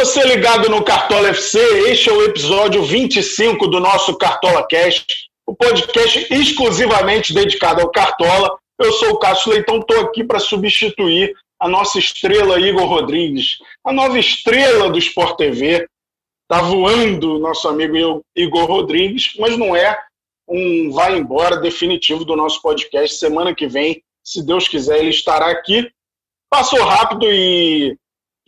[0.00, 1.58] Você ligado no Cartola FC,
[1.90, 8.56] este é o episódio 25 do nosso Cartola Cast, o podcast exclusivamente dedicado ao Cartola.
[8.78, 13.92] Eu sou o Cássio Leitão, estou aqui para substituir a nossa estrela Igor Rodrigues, a
[13.92, 15.86] nova estrela do Sport TV.
[16.50, 20.02] Está voando nosso amigo Igor Rodrigues, mas não é
[20.48, 23.18] um vai embora definitivo do nosso podcast.
[23.18, 25.90] Semana que vem, se Deus quiser, ele estará aqui.
[26.48, 27.99] Passou rápido e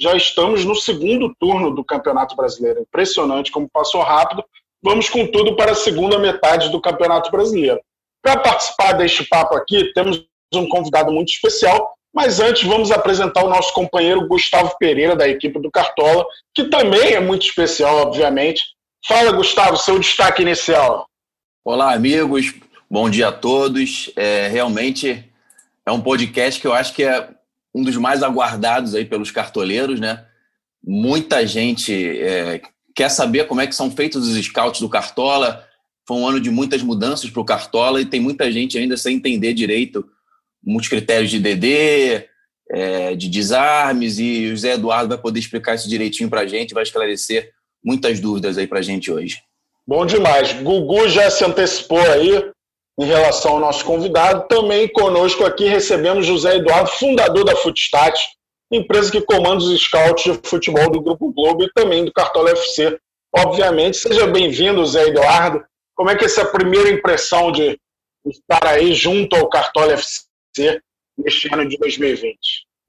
[0.03, 2.81] já estamos no segundo turno do Campeonato Brasileiro.
[2.81, 4.45] Impressionante como passou rápido.
[4.83, 7.81] Vamos com tudo para a segunda metade do Campeonato Brasileiro.
[8.21, 13.49] Para participar deste papo aqui, temos um convidado muito especial, mas antes vamos apresentar o
[13.49, 18.61] nosso companheiro Gustavo Pereira, da equipe do Cartola, que também é muito especial, obviamente.
[19.07, 21.07] Fala, Gustavo, seu destaque inicial.
[21.65, 22.53] Olá, amigos.
[22.91, 24.11] Bom dia a todos.
[24.17, 25.31] É, realmente
[25.87, 27.29] é um podcast que eu acho que é
[27.75, 30.25] um dos mais aguardados aí pelos cartoleiros, né?
[30.85, 32.61] Muita gente é,
[32.95, 35.67] quer saber como é que são feitos os scouts do Cartola.
[36.07, 39.17] Foi um ano de muitas mudanças para o Cartola e tem muita gente ainda sem
[39.17, 40.05] entender direito
[40.65, 42.25] muitos critérios de DD,
[42.71, 46.75] é, de desarmes, e o Zé Eduardo vai poder explicar isso direitinho para a gente,
[46.75, 47.51] vai esclarecer
[47.85, 49.39] muitas dúvidas aí para a gente hoje.
[49.87, 50.53] Bom demais.
[50.63, 52.51] Gugu já se antecipou aí,
[53.03, 54.47] em relação ao nosso convidado.
[54.49, 58.19] Também conosco aqui recebemos José Eduardo, fundador da Footstat,
[58.71, 62.99] empresa que comanda os scouts de futebol do Grupo Globo e também do Cartola FC.
[63.35, 65.63] Obviamente, seja bem-vindo, José Eduardo.
[65.95, 67.79] Como é que é essa primeira impressão de
[68.27, 70.81] estar aí junto ao Cartola FC
[71.19, 72.37] neste ano de 2020?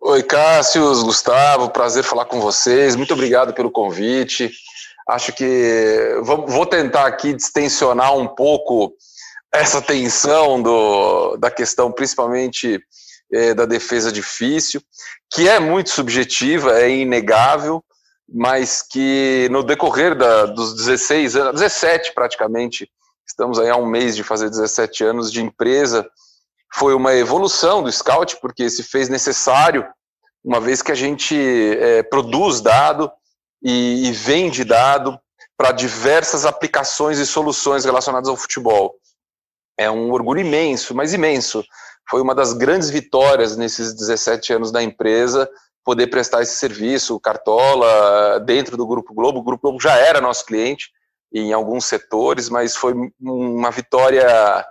[0.01, 2.95] Oi, Cássio, Gustavo, prazer falar com vocês.
[2.95, 4.51] Muito obrigado pelo convite.
[5.07, 8.93] Acho que vou tentar aqui distensionar um pouco
[9.53, 12.83] essa tensão do, da questão, principalmente
[13.31, 14.81] é, da defesa difícil,
[15.31, 17.83] que é muito subjetiva, é inegável,
[18.27, 22.89] mas que no decorrer da, dos 16 anos, 17 praticamente,
[23.27, 26.07] estamos aí há um mês de fazer 17 anos de empresa,
[26.73, 29.85] foi uma evolução do Scout, porque se fez necessário,
[30.43, 33.11] uma vez que a gente é, produz dado
[33.61, 35.19] e, e vende dado
[35.55, 38.95] para diversas aplicações e soluções relacionadas ao futebol
[39.77, 41.63] é um orgulho imenso, mas imenso.
[42.09, 45.49] Foi uma das grandes vitórias nesses 17 anos da empresa
[45.83, 49.39] poder prestar esse serviço, Cartola, dentro do Grupo Globo.
[49.39, 50.89] O Grupo Globo já era nosso cliente
[51.33, 54.65] em alguns setores, mas foi uma vitória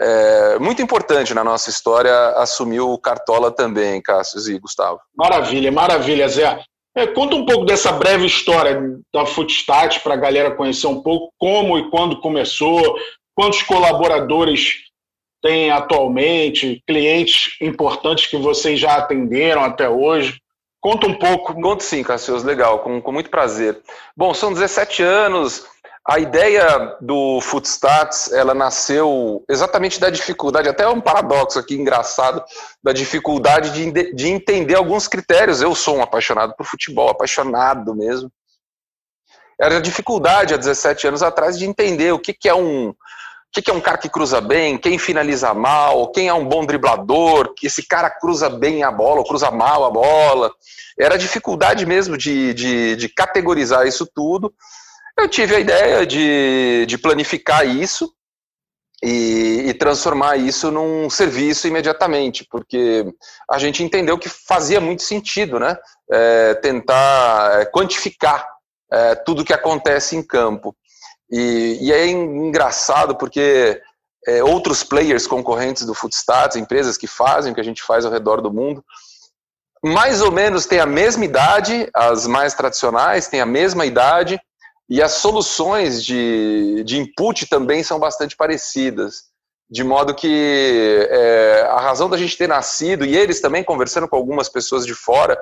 [0.00, 5.00] é, muito importante na nossa história assumir o Cartola também, Cássio e Gustavo.
[5.16, 6.60] Maravilha, maravilha, Zé.
[6.96, 8.80] É, conta um pouco dessa breve história
[9.14, 12.96] da Footstat para a galera conhecer um pouco como e quando começou,
[13.38, 14.78] Quantos colaboradores
[15.40, 16.82] tem atualmente?
[16.84, 20.40] Clientes importantes que vocês já atenderam até hoje?
[20.80, 21.54] Conta um pouco.
[21.54, 23.80] Conto sim, Cassius, legal, com, com muito prazer.
[24.16, 25.64] Bom, são 17 anos.
[26.04, 32.42] A ideia do Footstats, ela nasceu exatamente da dificuldade, até um paradoxo aqui engraçado,
[32.82, 35.62] da dificuldade de, de entender alguns critérios.
[35.62, 38.32] Eu sou um apaixonado por futebol, apaixonado mesmo.
[39.60, 42.92] Era a dificuldade há 17 anos atrás de entender o que, que é um,
[43.56, 46.64] o que é um cara que cruza bem, quem finaliza mal, quem é um bom
[46.64, 50.52] driblador, que esse cara cruza bem a bola ou cruza mal a bola.
[50.98, 54.52] Era dificuldade mesmo de, de, de categorizar isso tudo.
[55.18, 58.12] Eu tive a ideia de, de planificar isso
[59.02, 63.04] e, e, transformar isso num serviço imediatamente, porque
[63.48, 65.76] a gente entendeu que fazia muito sentido, né?
[66.10, 68.46] É, tentar é, quantificar
[68.92, 70.76] é, tudo que acontece em campo.
[71.30, 73.80] E, e é engraçado porque
[74.26, 78.12] é, outros players concorrentes do Footstats, empresas que fazem o que a gente faz ao
[78.12, 78.84] redor do mundo,
[79.84, 84.40] mais ou menos têm a mesma idade, as mais tradicionais têm a mesma idade,
[84.90, 89.24] e as soluções de, de input também são bastante parecidas.
[89.70, 94.16] De modo que é, a razão da gente ter nascido, e eles também conversando com
[94.16, 95.38] algumas pessoas de fora,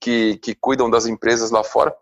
[0.00, 1.92] que, que cuidam das empresas lá fora,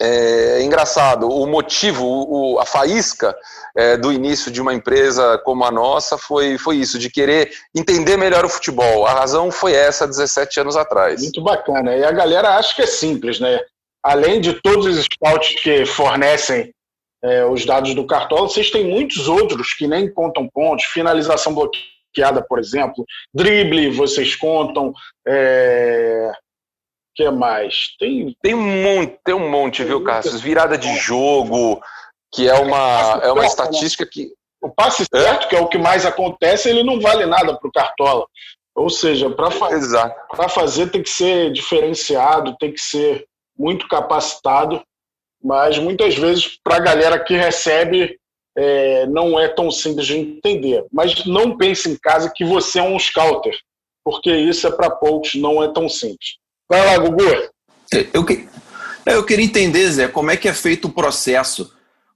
[0.00, 3.34] é, engraçado, o motivo, o, a faísca
[3.76, 8.16] é, do início de uma empresa como a nossa foi, foi isso, de querer entender
[8.16, 9.06] melhor o futebol.
[9.06, 11.22] A razão foi essa 17 anos atrás.
[11.22, 11.94] Muito bacana.
[11.94, 13.60] E a galera acha que é simples, né?
[14.02, 16.72] Além de todos os scouts que fornecem
[17.22, 22.44] é, os dados do Cartola, vocês têm muitos outros que nem contam pontos, finalização bloqueada,
[22.46, 24.92] por exemplo, drible, vocês contam,
[25.26, 26.30] é,
[27.14, 27.94] que mais?
[27.98, 30.40] Tem, tem um monte, tem um monte, viu, Cassius?
[30.40, 31.80] Virada de jogo,
[32.32, 33.46] que é uma, é uma né?
[33.46, 34.32] estatística que.
[34.60, 37.72] O passe certo, que é o que mais acontece, ele não vale nada para o
[37.72, 38.26] Cartola.
[38.74, 43.26] Ou seja, para fa fazer tem que ser diferenciado, tem que ser
[43.56, 44.82] muito capacitado,
[45.42, 48.18] mas muitas vezes para a galera que recebe
[48.56, 50.84] é, não é tão simples de entender.
[50.90, 53.56] Mas não pense em casa que você é um scouter,
[54.02, 56.38] porque isso é para poucos, não é tão simples.
[56.68, 57.22] Vai lá, Gugu.
[58.12, 58.48] Eu, que,
[59.06, 61.72] eu queria entender, Zé, como é que é feito o processo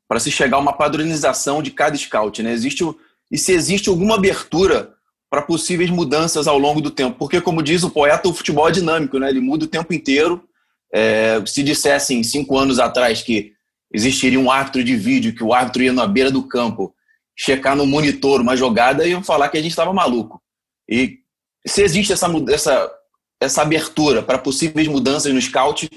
[0.06, 2.52] para se chegar a uma padronização de cada scout, né?
[2.52, 2.84] Existe
[3.30, 4.94] e se existe alguma abertura
[5.30, 8.72] para possíveis mudanças ao longo do tempo, porque como diz o poeta, o futebol é
[8.72, 9.28] dinâmico, né?
[9.28, 10.42] Ele muda o tempo inteiro.
[10.90, 13.52] É, se dissessem cinco anos atrás que
[13.92, 16.94] existiria um árbitro de vídeo, que o árbitro ia na beira do campo
[17.36, 20.42] checar no monitor uma jogada, iam falar que a gente estava maluco.
[20.88, 21.18] E
[21.66, 22.90] se existe essa, essa,
[23.40, 25.88] essa abertura para possíveis mudanças no scout,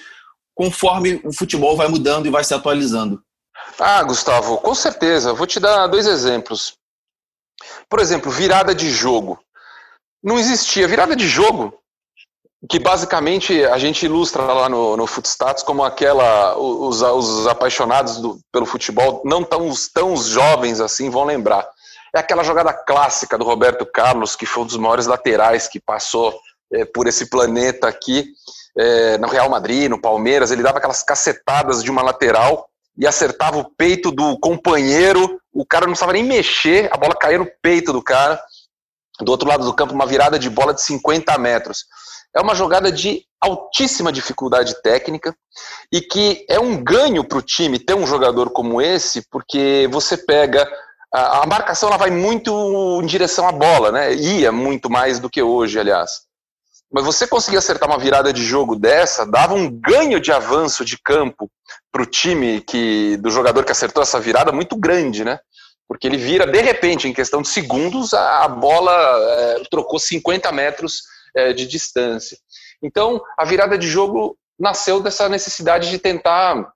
[0.56, 3.22] conforme o futebol vai mudando e vai se atualizando.
[3.80, 5.34] Ah, Gustavo, com certeza.
[5.34, 6.76] Vou te dar dois exemplos.
[7.90, 9.40] Por exemplo, virada de jogo.
[10.24, 11.74] Não existia virada de jogo,
[12.70, 16.56] que basicamente a gente ilustra lá no, no Footstats como aquela.
[16.58, 21.68] Os, os apaixonados do, pelo futebol, não tão, tão jovens assim, vão lembrar.
[22.16, 26.38] É aquela jogada clássica do Roberto Carlos, que foi um dos maiores laterais que passou
[26.74, 28.26] é, por esse planeta aqui,
[28.78, 30.52] é, no Real Madrid, no Palmeiras.
[30.52, 35.86] Ele dava aquelas cacetadas de uma lateral e acertava o peito do companheiro, o cara
[35.86, 38.42] não precisava nem mexer, a bola caía no peito do cara.
[39.20, 41.86] Do outro lado do campo, uma virada de bola de 50 metros.
[42.36, 45.36] É uma jogada de altíssima dificuldade técnica
[45.92, 50.16] e que é um ganho para o time ter um jogador como esse, porque você
[50.16, 50.68] pega.
[51.14, 54.14] A, marcação ela vai muito em direção à bola, né?
[54.14, 56.22] Ia muito mais do que hoje, aliás.
[56.92, 60.98] Mas você conseguir acertar uma virada de jogo dessa, dava um ganho de avanço de
[60.98, 61.50] campo
[61.92, 65.40] para o time que do jogador que acertou essa virada muito grande, né?
[65.88, 71.04] Porque ele vira, de repente, em questão de segundos, a, bola é, trocou 50 metros
[71.36, 72.38] é, de distância.
[72.82, 76.72] Então, a virada de jogo nasceu dessa necessidade de tentar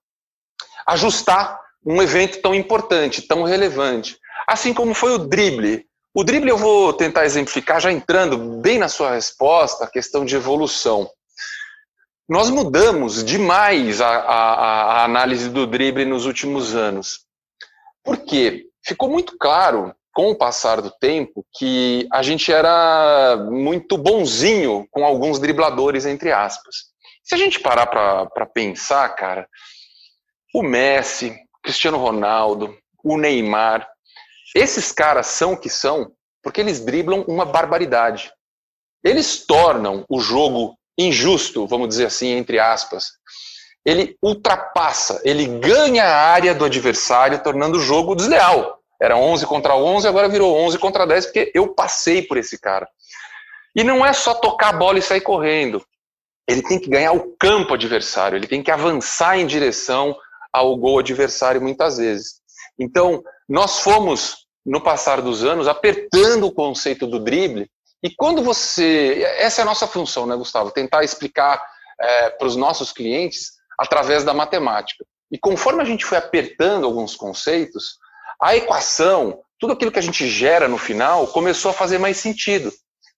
[0.88, 4.18] ajustar um evento tão importante, tão relevante.
[4.48, 5.85] Assim como foi o drible.
[6.18, 10.34] O drible eu vou tentar exemplificar já entrando bem na sua resposta, a questão de
[10.34, 11.10] evolução.
[12.28, 17.26] Nós mudamos demais a, a, a análise do drible nos últimos anos.
[18.02, 18.66] Por quê?
[18.82, 25.04] Ficou muito claro, com o passar do tempo, que a gente era muito bonzinho com
[25.04, 26.76] alguns dribladores, entre aspas.
[27.26, 29.50] Se a gente parar para pensar, cara,
[30.54, 32.74] o Messi, Cristiano Ronaldo,
[33.04, 33.86] o Neymar,
[34.56, 36.12] esses caras são o que são
[36.42, 38.32] porque eles driblam uma barbaridade.
[39.04, 43.14] Eles tornam o jogo injusto, vamos dizer assim, entre aspas.
[43.84, 48.80] Ele ultrapassa, ele ganha a área do adversário, tornando o jogo desleal.
[49.02, 52.88] Era 11 contra 11, agora virou 11 contra 10, porque eu passei por esse cara.
[53.76, 55.86] E não é só tocar a bola e sair correndo.
[56.48, 60.16] Ele tem que ganhar o campo adversário, ele tem que avançar em direção
[60.54, 62.36] ao gol adversário muitas vezes.
[62.80, 67.70] Então, nós fomos, no passar dos anos, apertando o conceito do drible.
[68.02, 69.24] E quando você.
[69.38, 70.72] Essa é a nossa função, né, Gustavo?
[70.72, 71.64] Tentar explicar
[72.00, 75.06] é, para os nossos clientes através da matemática.
[75.32, 77.98] E conforme a gente foi apertando alguns conceitos,
[78.42, 82.72] a equação, tudo aquilo que a gente gera no final, começou a fazer mais sentido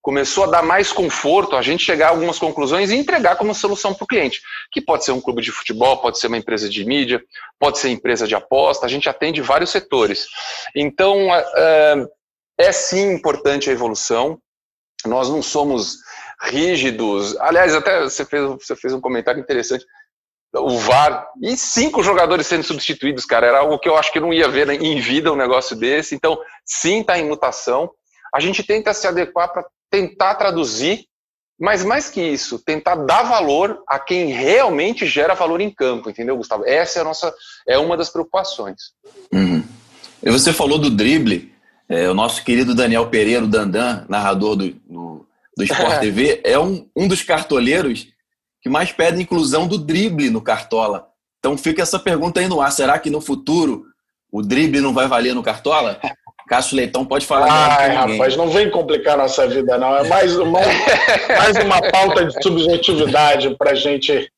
[0.07, 3.93] começou a dar mais conforto a gente chegar a algumas conclusões e entregar como solução
[3.93, 6.85] para o cliente, que pode ser um clube de futebol, pode ser uma empresa de
[6.85, 7.21] mídia,
[7.59, 10.27] pode ser empresa de aposta, a gente atende vários setores.
[10.73, 12.07] Então, é,
[12.57, 14.39] é sim importante a evolução,
[15.05, 15.97] nós não somos
[16.41, 19.85] rígidos, aliás, até você fez, você fez um comentário interessante,
[20.55, 24.31] o VAR e cinco jogadores sendo substituídos, cara, era algo que eu acho que não
[24.31, 27.91] ia ver em vida um negócio desse, então sim está em mutação,
[28.33, 31.05] a gente tenta se adequar para tentar traduzir,
[31.59, 36.37] mas mais que isso, tentar dar valor a quem realmente gera valor em campo, entendeu,
[36.37, 36.63] Gustavo?
[36.65, 37.33] Essa é a nossa,
[37.67, 38.91] é uma das preocupações.
[39.33, 39.63] Uhum.
[40.21, 41.53] E você falou do drible,
[41.89, 46.59] é, o nosso querido Daniel Pereira, o Dandan, narrador do, do, do Sport TV, é
[46.59, 48.07] um, um dos cartoleiros
[48.61, 51.07] que mais pede inclusão do drible no Cartola.
[51.39, 53.85] Então fica essa pergunta aí no ar, será que no futuro
[54.31, 55.99] o drible não vai valer no Cartola?
[56.47, 57.77] Cássio Leitão pode falar.
[57.77, 59.95] Ai, rapaz, não vem complicar nossa vida, não.
[59.97, 60.61] É mais uma,
[61.37, 64.31] mais uma pauta de subjetividade para a gente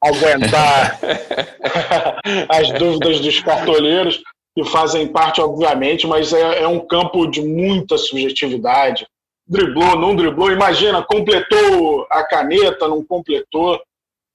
[0.00, 0.98] aguentar
[2.48, 4.22] as dúvidas dos cartoleiros,
[4.54, 9.06] que fazem parte, obviamente, mas é, é um campo de muita subjetividade.
[9.46, 13.80] Driblou, não driblou, imagina, completou a caneta, não completou.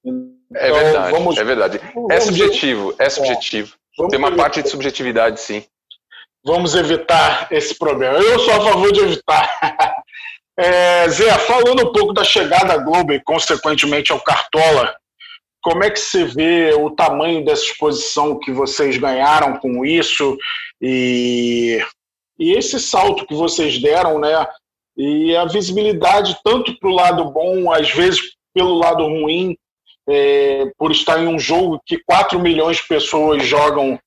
[0.06, 1.82] Então, é verdade, vamos, é verdade.
[2.10, 3.74] É subjetivo, é subjetivo.
[4.00, 5.64] É, Tem uma parte de subjetividade, sim
[6.44, 8.18] vamos evitar esse problema.
[8.18, 9.50] Eu sou a favor de evitar.
[10.56, 14.96] É, Zé, falando um pouco da chegada à Globo e, consequentemente, ao Cartola,
[15.64, 20.38] como é que você vê o tamanho dessa exposição que vocês ganharam com isso
[20.80, 21.84] e,
[22.38, 24.46] e esse salto que vocês deram, né?
[24.96, 28.22] E a visibilidade tanto para o lado bom, às vezes
[28.54, 29.58] pelo lado ruim,
[30.08, 33.98] é, por estar em um jogo que 4 milhões de pessoas jogam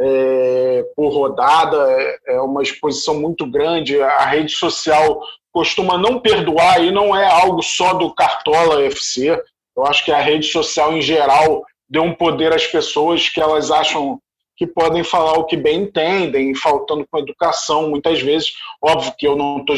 [0.00, 4.00] é, por rodada, é, é uma exposição muito grande.
[4.00, 5.20] A rede social
[5.52, 9.42] costuma não perdoar e não é algo só do Cartola FC.
[9.76, 13.70] Eu acho que a rede social em geral deu um poder às pessoas que elas
[13.70, 14.20] acham
[14.56, 18.52] que podem falar o que bem entendem, faltando com educação muitas vezes.
[18.82, 19.76] Óbvio que eu não estou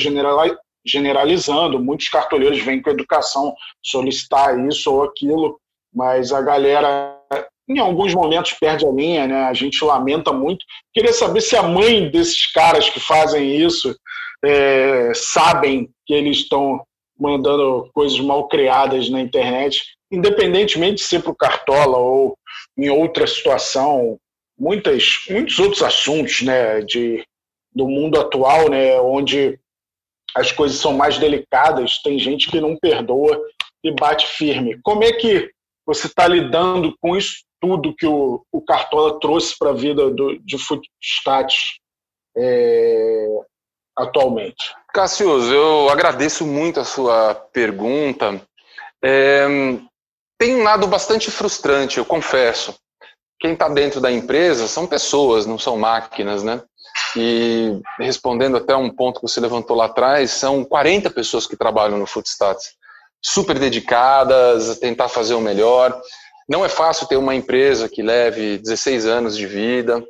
[0.84, 5.60] generalizando, muitos cartoleiros vêm com educação solicitar isso ou aquilo,
[5.92, 7.17] mas a galera
[7.68, 9.44] em alguns momentos perde a linha, né?
[9.44, 10.64] A gente lamenta muito.
[10.94, 13.94] Queria saber se a mãe desses caras que fazem isso
[14.44, 16.82] é, sabem que eles estão
[17.18, 22.38] mandando coisas mal criadas na internet, independentemente de ser para o Cartola ou
[22.76, 24.18] em outra situação,
[24.58, 27.24] muitas, muitos outros assuntos né, de,
[27.74, 29.58] do mundo atual, né, onde
[30.34, 33.40] as coisas são mais delicadas, tem gente que não perdoa
[33.82, 34.78] e bate firme.
[34.82, 35.50] Como é que
[35.84, 40.38] você está lidando com isso tudo que o, o Cartola trouxe para a vida do,
[40.38, 41.78] de Footstats
[42.36, 43.26] é,
[43.96, 44.74] atualmente?
[44.92, 48.40] Cassius, eu agradeço muito a sua pergunta.
[49.04, 49.46] É,
[50.38, 52.74] tem um lado bastante frustrante, eu confesso.
[53.40, 56.62] Quem está dentro da empresa são pessoas, não são máquinas, né?
[57.16, 61.98] E respondendo até um ponto que você levantou lá atrás, são 40 pessoas que trabalham
[61.98, 62.74] no Footstats,
[63.24, 66.00] super dedicadas a tentar fazer o melhor.
[66.48, 70.02] Não é fácil ter uma empresa que leve 16 anos de vida.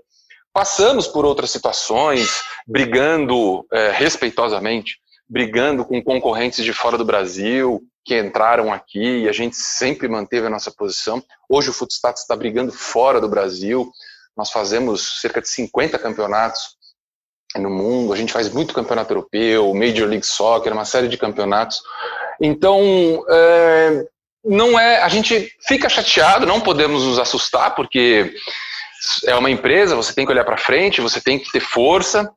[0.53, 8.19] Passamos por outras situações, brigando é, respeitosamente, brigando com concorrentes de fora do Brasil que
[8.19, 11.23] entraram aqui e a gente sempre manteve a nossa posição.
[11.47, 13.91] Hoje o Footstats está brigando fora do Brasil.
[14.35, 16.79] Nós fazemos cerca de 50 campeonatos
[17.57, 21.83] no mundo, a gente faz muito campeonato europeu, Major League Soccer, uma série de campeonatos.
[22.41, 24.07] Então, é,
[24.49, 28.35] não é, a gente fica chateado, não podemos nos assustar, porque
[29.27, 32.33] é uma empresa, você tem que olhar para frente, você tem que ter força.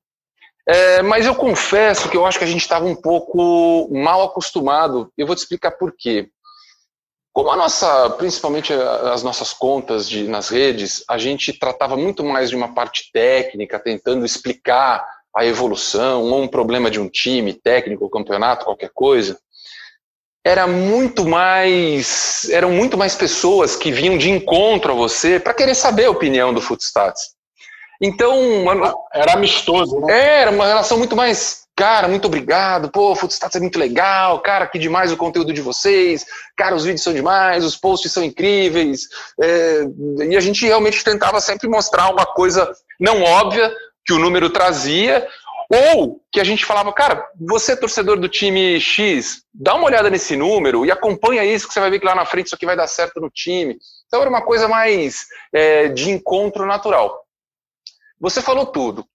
[0.67, 5.11] É, mas eu confesso que eu acho que a gente estava um pouco mal acostumado.
[5.17, 6.29] Eu vou te explicar por quê.
[7.33, 12.49] Como a nossa, principalmente as nossas contas de, nas redes, a gente tratava muito mais
[12.49, 18.09] de uma parte técnica, tentando explicar a evolução ou um problema de um time, técnico,
[18.09, 19.39] campeonato, qualquer coisa
[20.43, 25.75] era muito mais eram muito mais pessoas que vinham de encontro a você para querer
[25.75, 27.35] saber a opinião do Footstats.
[28.01, 28.35] Então,
[29.13, 30.13] era amistoso, né?
[30.13, 34.65] É, era uma relação muito mais, cara, muito obrigado, pô, Footstats é muito legal, cara,
[34.65, 36.25] que demais o conteúdo de vocês,
[36.57, 39.01] cara, os vídeos são demais, os posts são incríveis,
[39.39, 39.83] é,
[40.27, 43.71] e a gente realmente tentava sempre mostrar uma coisa não óbvia
[44.03, 45.27] que o número trazia,
[45.73, 50.09] ou que a gente falava, cara, você é torcedor do time X, dá uma olhada
[50.09, 52.65] nesse número e acompanha isso, que você vai ver que lá na frente isso aqui
[52.65, 53.77] vai dar certo no time.
[54.05, 57.25] Então era uma coisa mais é, de encontro natural.
[58.19, 59.05] Você falou tudo.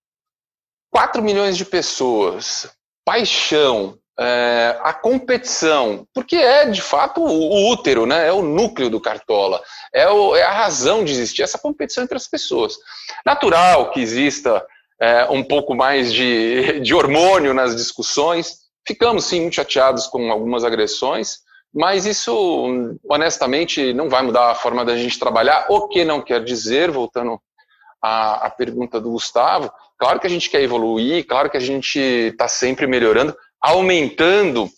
[0.90, 2.70] 4 milhões de pessoas,
[3.04, 8.28] paixão, é, a competição, porque é de fato o, útero, né?
[8.28, 12.16] é o núcleo do Cartola, é, o, é a razão de existir essa competição entre
[12.16, 12.78] as pessoas.
[13.26, 14.64] Natural que exista
[15.00, 18.66] é, um pouco mais de, de hormônio nas discussões.
[18.86, 21.38] Ficamos, sim, muito chateados com algumas agressões,
[21.74, 26.42] mas isso, honestamente, não vai mudar a forma da gente trabalhar, o que não quer
[26.42, 27.38] dizer, voltando
[28.00, 31.98] à, à pergunta do Gustavo, claro que a gente quer evoluir, claro que a gente
[31.98, 34.70] está sempre melhorando, aumentando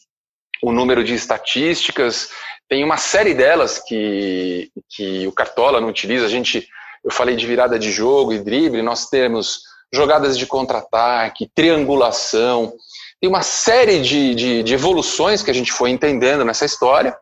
[0.62, 2.30] o número de estatísticas,
[2.68, 6.66] tem uma série delas que, que o Cartola não utiliza, a gente,
[7.04, 12.73] eu falei de virada de jogo e drible, nós temos jogadas de contra-ataque, triangulação.
[13.21, 17.16] Tem uma série de, de, de, evoluções que a gente foi entendendo nessa história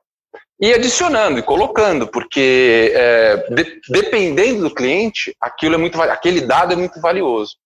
[0.60, 6.72] e adicionando e colocando, porque é, de, dependendo do cliente, aquilo é muito, aquele dado
[6.72, 7.56] é muito valioso.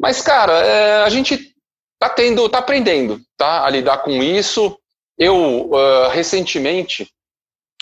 [0.00, 1.52] Mas, cara, é, a gente
[1.98, 4.76] tá tendo, tá aprendendo, tá, a lidar com isso.
[5.16, 7.08] Eu uh, recentemente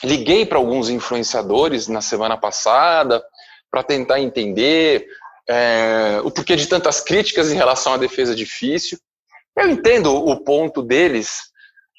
[0.05, 3.23] liguei para alguns influenciadores na semana passada
[3.71, 5.07] para tentar entender
[5.51, 8.99] é, o porquê de tantas críticas em relação à defesa difícil.
[9.57, 11.51] Eu entendo o ponto deles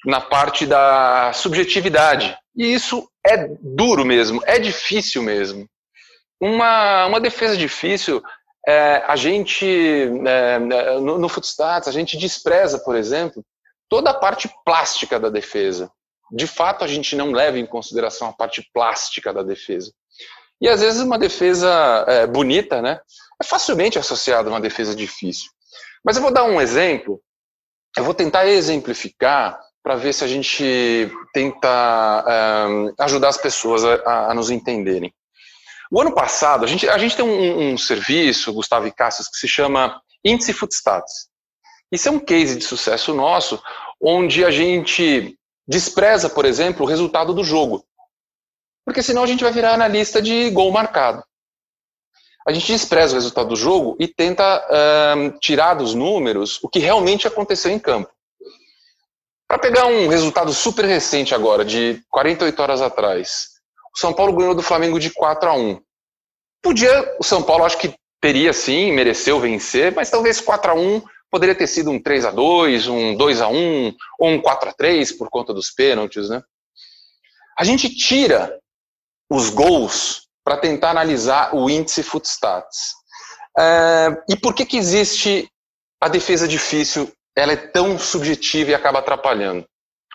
[0.06, 2.36] na parte da subjetividade.
[2.56, 5.68] E isso é duro mesmo, é difícil mesmo.
[6.40, 8.22] Uma, uma defesa difícil,
[8.66, 9.66] é, a gente,
[10.26, 13.44] é, no, no Footstats, a gente despreza, por exemplo,
[13.88, 15.90] toda a parte plástica da defesa.
[16.32, 19.92] de fato a gente não leva em consideração a parte plástica da defesa.
[20.60, 23.00] E às vezes uma defesa é, bonita, né,
[23.42, 25.50] é facilmente associada a uma defesa difícil.
[26.04, 27.20] Mas eu vou dar um exemplo,
[27.96, 34.30] eu vou tentar exemplificar para ver se a gente tenta é, ajudar as pessoas a,
[34.30, 35.12] a, nos entenderem.
[35.90, 39.36] O ano passado, a gente, a gente tem um, um serviço, Gustavo e Cassius, que
[39.36, 41.28] se chama Índice Footstats.
[41.90, 43.60] Isso é um case de sucesso nosso,
[44.00, 45.36] onde a gente
[45.68, 47.84] despreza, por exemplo, o resultado do jogo.
[48.86, 51.22] Porque senão a gente vai virar analista de gol marcado.
[52.46, 54.64] A gente despreza o resultado do jogo e tenta
[55.40, 58.10] tirar dos números o que realmente aconteceu em campo.
[59.46, 63.48] Para pegar um resultado super recente agora, de 48 horas atrás,
[63.94, 65.80] o São Paulo ganhou do Flamengo de 4 a 1.
[66.62, 71.02] Podia, o São Paulo acho que teria sim, mereceu vencer, mas talvez 4 a 1
[71.30, 74.72] poderia ter sido um 3 a 2 um 2 a 1 ou um 4 a
[74.72, 76.42] 3 por conta dos pênaltis, né?
[77.58, 78.58] A gente tira
[79.28, 82.94] os gols para tentar analisar o índice Footstats.
[83.58, 85.48] É, e por que, que existe
[86.00, 87.12] a defesa difícil?
[87.36, 89.66] Ela é tão subjetiva e acaba atrapalhando.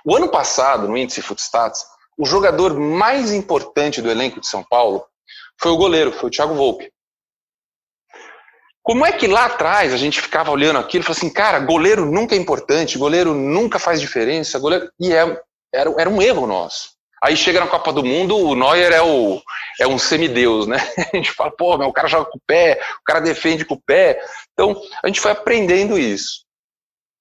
[0.06, 1.86] O ano passado, no índice Footstats,
[2.18, 5.06] o jogador mais importante do elenco de São Paulo
[5.60, 6.92] foi o goleiro, foi o Thiago Volpe.
[8.82, 12.06] Como é que lá atrás a gente ficava olhando aquilo e falou assim, cara, goleiro
[12.06, 14.90] nunca é importante, goleiro nunca faz diferença, goleiro...
[15.00, 15.42] e é,
[15.74, 16.97] era, era um erro nosso.
[17.24, 19.42] Aí chega na Copa do Mundo, o Neuer é, o,
[19.80, 20.78] é um semideus, né?
[21.14, 23.74] A gente fala, pô, meu, o cara joga com o pé, o cara defende com
[23.74, 24.20] o pé.
[24.54, 26.46] Então, a gente foi aprendendo isso.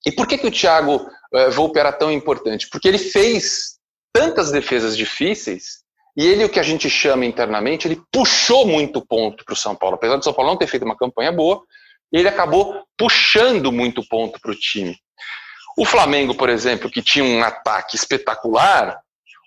[0.07, 2.69] E por que, que o Thiago uh, Volpe era tão importante?
[2.71, 3.77] Porque ele fez
[4.13, 5.85] tantas defesas difíceis
[6.17, 9.75] e ele, o que a gente chama internamente, ele puxou muito ponto para o São
[9.75, 9.97] Paulo.
[9.97, 11.63] Apesar do São Paulo não ter feito uma campanha boa,
[12.11, 14.97] ele acabou puxando muito ponto para o time.
[15.77, 18.99] O Flamengo, por exemplo, que tinha um ataque espetacular,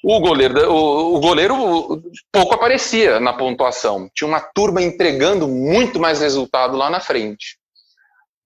[0.04, 4.10] o goleiro, o, o goleiro pouco aparecia na pontuação.
[4.14, 7.58] Tinha uma turma entregando muito mais resultado lá na frente.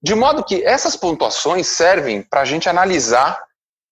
[0.02, 3.42] De modo que essas pontuações servem para a gente analisar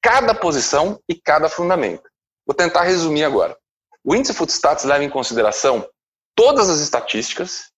[0.03, 2.03] cada posição e cada fundamento.
[2.46, 3.57] Vou tentar resumir agora.
[4.05, 5.88] O índice Footstats leva em consideração
[6.35, 7.70] todas as estatísticas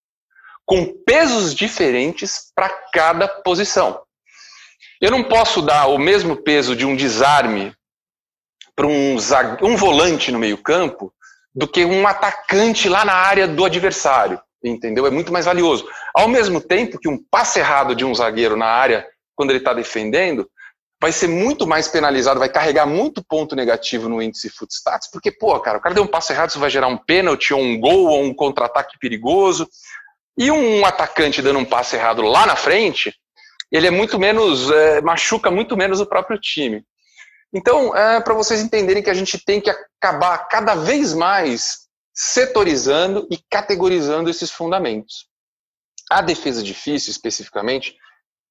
[0.64, 4.02] com pesos diferentes para cada posição.
[5.00, 7.74] Eu não posso dar o mesmo peso de um desarme
[8.74, 9.16] para um,
[9.62, 11.12] um volante no meio-campo
[11.54, 15.06] do que um atacante lá na área do adversário, entendeu?
[15.06, 15.86] É muito mais valioso.
[16.14, 19.06] Ao mesmo tempo que um passe errado de um zagueiro na área,
[19.36, 20.48] quando ele está defendendo,
[21.00, 25.58] vai ser muito mais penalizado, vai carregar muito ponto negativo no índice footstats, porque, pô,
[25.60, 28.06] cara, o cara deu um passo errado, isso vai gerar um pênalti, ou um gol,
[28.06, 29.68] ou um contra-ataque perigoso.
[30.36, 33.14] E um atacante dando um passe errado lá na frente,
[33.70, 36.82] ele é muito menos, é, machuca muito menos o próprio time.
[37.54, 43.26] Então, é para vocês entenderem que a gente tem que acabar cada vez mais setorizando
[43.30, 45.28] e categorizando esses fundamentos.
[46.10, 47.96] A defesa difícil, especificamente,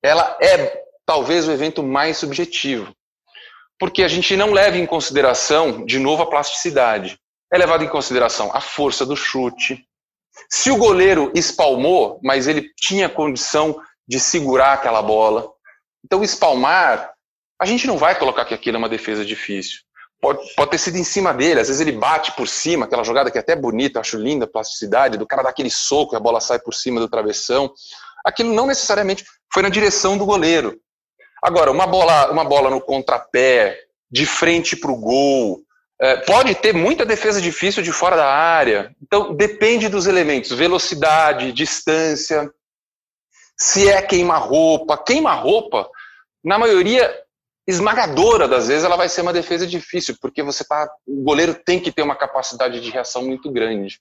[0.02, 2.96] ela é talvez o evento mais subjetivo.
[3.78, 7.20] Porque a gente não leva em consideração, de novo, a plasticidade.
[7.52, 9.86] É levado em consideração a força do chute.
[10.50, 15.50] Se o goleiro espalmou, mas ele tinha condição de segurar aquela bola.
[16.04, 17.13] Então, espalmar,
[17.60, 19.80] a gente não vai colocar que aquilo é uma defesa difícil.
[20.22, 23.30] Pode, pode ter sido em cima dele, às vezes ele bate por cima, aquela jogada
[23.30, 26.40] que é até bonita, acho linda plasticidade, do cara dar aquele soco e a bola
[26.40, 27.74] sai por cima do travessão.
[28.26, 30.80] Aquilo não necessariamente foi na direção do goleiro.
[31.44, 33.78] Agora, uma bola, uma bola no contrapé,
[34.10, 35.62] de frente para o gol,
[36.00, 38.96] é, pode ter muita defesa difícil de fora da área.
[39.02, 42.50] Então, depende dos elementos: velocidade, distância,
[43.58, 44.98] se é queima-roupa.
[44.98, 45.90] Queima-roupa,
[46.44, 47.23] na maioria
[47.68, 51.80] esmagadora das vezes, ela vai ser uma defesa difícil, porque você tá, o goleiro tem
[51.80, 54.00] que ter uma capacidade de reação muito grande.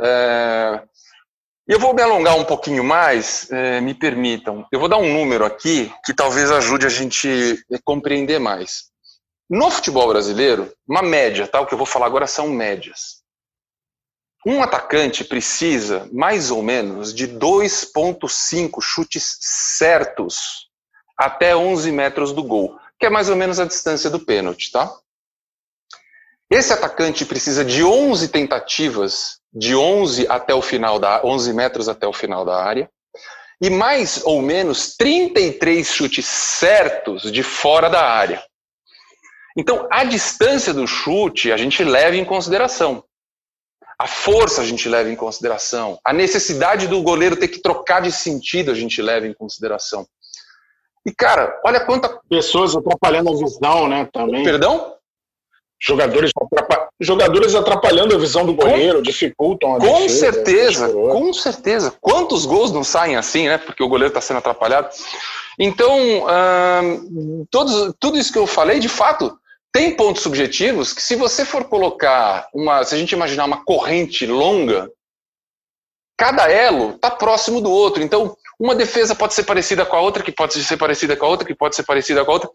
[0.00, 0.82] É,
[1.66, 4.66] eu vou me alongar um pouquinho mais, é, me permitam.
[4.72, 8.88] Eu vou dar um número aqui que talvez ajude a gente a compreender mais.
[9.50, 11.60] No futebol brasileiro, uma média, tá?
[11.60, 13.22] O que eu vou falar agora são médias.
[14.46, 20.67] Um atacante precisa, mais ou menos, de 2,5 chutes certos
[21.18, 24.90] até 11 metros do gol, que é mais ou menos a distância do pênalti, tá?
[26.50, 32.06] Esse atacante precisa de 11 tentativas de 11 até o final da 11 metros até
[32.06, 32.88] o final da área
[33.60, 38.42] e mais ou menos 33 chutes certos de fora da área.
[39.56, 43.04] Então, a distância do chute a gente leva em consideração.
[43.98, 45.98] A força a gente leva em consideração.
[46.04, 50.06] A necessidade do goleiro ter que trocar de sentido a gente leva em consideração.
[51.06, 52.20] E, cara, olha quanta.
[52.28, 54.08] Pessoas atrapalhando a visão, né?
[54.12, 54.44] Também.
[54.44, 54.94] Perdão?
[55.80, 56.32] Jogadores,
[57.00, 61.94] jogadores atrapalhando a visão do goleiro, com, dificultam a Com defesa, certeza, com certeza.
[62.00, 63.58] Quantos gols não saem assim, né?
[63.58, 64.88] Porque o goleiro está sendo atrapalhado.
[65.56, 65.96] Então,
[66.82, 69.38] hum, todos, tudo isso que eu falei, de fato,
[69.72, 72.82] tem pontos subjetivos que, se você for colocar uma.
[72.84, 74.90] Se a gente imaginar uma corrente longa,
[76.16, 78.02] cada elo está próximo do outro.
[78.02, 81.28] Então, uma defesa pode ser parecida com a outra, que pode ser parecida com a
[81.28, 82.50] outra, que pode ser parecida com a outra.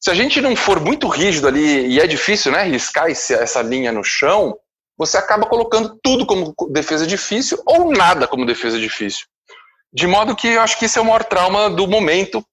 [0.00, 3.62] Se a gente não for muito rígido ali, e é difícil, né, riscar esse, essa
[3.62, 4.56] linha no chão,
[4.96, 9.26] você acaba colocando tudo como defesa difícil ou nada como defesa difícil.
[9.92, 12.44] De modo que eu acho que esse é o maior trauma do momento,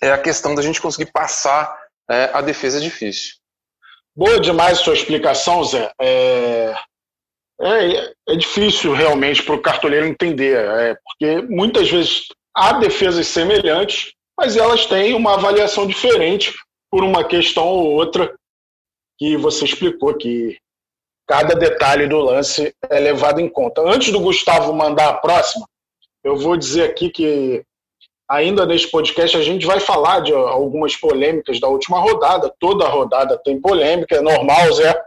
[0.00, 1.76] é a questão da gente conseguir passar
[2.10, 3.34] é, a defesa difícil.
[4.14, 5.90] Boa demais sua explicação, Zé.
[6.00, 6.74] É,
[7.62, 14.12] é, é difícil realmente para o cartoleiro entender, é, porque muitas vezes há defesas semelhantes,
[14.38, 16.54] mas elas têm uma avaliação diferente
[16.90, 18.34] por uma questão ou outra
[19.18, 20.58] que você explicou que
[21.28, 23.80] cada detalhe do lance é levado em conta.
[23.82, 25.66] Antes do Gustavo mandar a próxima,
[26.24, 27.64] eu vou dizer aqui que
[28.32, 32.52] ainda neste podcast a gente vai falar de algumas polêmicas da última rodada.
[32.58, 34.98] Toda rodada tem polêmica, é normal, Zé.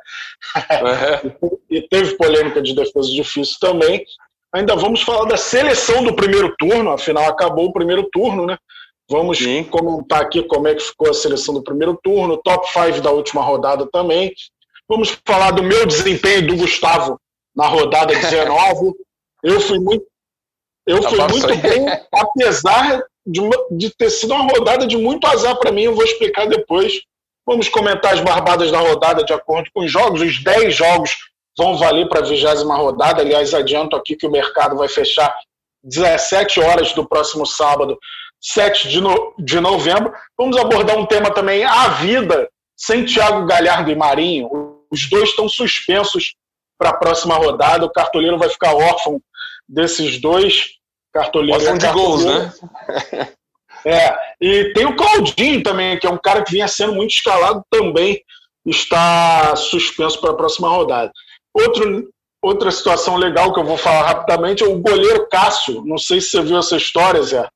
[0.55, 1.31] É.
[1.69, 4.05] e teve polêmica de defesa difícil também.
[4.53, 8.57] Ainda vamos falar da seleção do primeiro turno, afinal acabou o primeiro turno, né?
[9.09, 9.63] Vamos Sim.
[9.63, 13.41] comentar aqui como é que ficou a seleção do primeiro turno, top 5 da última
[13.41, 14.31] rodada também.
[14.87, 17.19] Vamos falar do meu desempenho do Gustavo
[17.55, 18.93] na rodada 19.
[19.43, 20.05] Eu fui muito,
[20.87, 25.57] eu fui muito bem, apesar de, uma, de ter sido uma rodada de muito azar
[25.57, 25.83] para mim.
[25.83, 26.93] Eu vou explicar depois.
[27.45, 30.21] Vamos comentar as barbadas da rodada de acordo com os jogos.
[30.21, 31.15] Os 10 jogos
[31.57, 33.21] vão valer para a vigésima rodada.
[33.21, 35.33] Aliás, adianto aqui que o mercado vai fechar
[35.83, 37.97] 17 horas do próximo sábado
[38.41, 40.13] 7 de, no, de novembro.
[40.37, 44.49] Vamos abordar um tema também, a vida, sem Thiago Galhardo e Marinho.
[44.91, 46.35] Os dois estão suspensos
[46.77, 47.85] para a próxima rodada.
[47.85, 49.19] O cartoleiro vai ficar órfão
[49.67, 50.75] desses dois.
[51.15, 52.51] Cartoleiro órfão de gols, né?
[53.87, 57.63] É, e tem o Claudinho também, que é um cara que vinha sendo muito escalado,
[57.69, 58.19] também
[58.65, 61.11] está suspenso para a próxima rodada.
[61.53, 62.09] Outro,
[62.41, 65.85] outra situação legal que eu vou falar rapidamente é o goleiro Cássio.
[65.85, 67.47] Não sei se você viu essa história, Zé.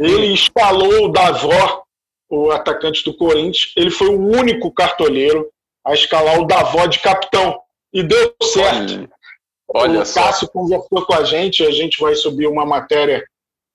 [0.00, 1.82] Ele escalou o Davó,
[2.30, 3.72] o atacante do Corinthians.
[3.76, 5.48] Ele foi o único cartoleiro
[5.86, 7.60] a escalar o Davó de capitão.
[7.92, 9.08] E deu certo.
[9.68, 13.22] Olha, o Cássio conversou com a gente, a gente vai subir uma matéria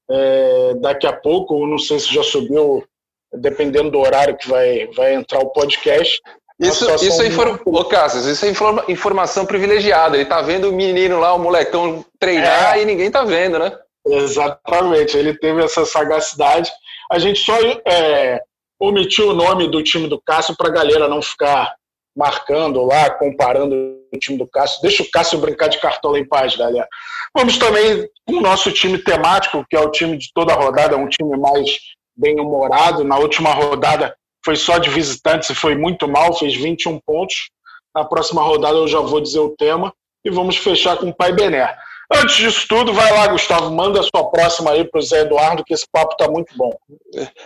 [0.10, 2.84] é, daqui a pouco, não sei se já subiu,
[3.32, 6.20] dependendo do horário que vai, vai entrar o podcast.
[6.60, 7.62] Isso, isso é, infor...
[7.66, 8.84] Ô, Cássio, isso é informa...
[8.88, 10.16] informação privilegiada.
[10.16, 12.82] Ele tá vendo o menino lá, o molecão treinar é.
[12.82, 13.78] e ninguém tá vendo, né?
[14.06, 16.72] Exatamente, ele teve essa sagacidade.
[17.12, 17.56] A gente só
[17.88, 18.42] é,
[18.80, 21.76] omitiu o nome do time do Cássio para a galera não ficar
[22.16, 23.76] marcando lá, comparando
[24.14, 24.82] o time do Cássio.
[24.82, 26.88] Deixa o Cássio brincar de cartola em paz, galera.
[27.36, 30.96] Vamos também com o nosso time temático, que é o time de toda a rodada,
[30.96, 31.78] um time mais
[32.16, 33.04] bem-humorado.
[33.04, 37.50] Na última rodada foi só de visitantes e foi muito mal, fez 21 pontos.
[37.96, 41.34] Na próxima rodada eu já vou dizer o tema e vamos fechar com o Pai
[41.34, 41.76] Bené.
[42.16, 45.64] Antes disso tudo, vai lá, Gustavo, manda a sua próxima aí para o Zé Eduardo,
[45.64, 46.72] que esse papo está muito bom.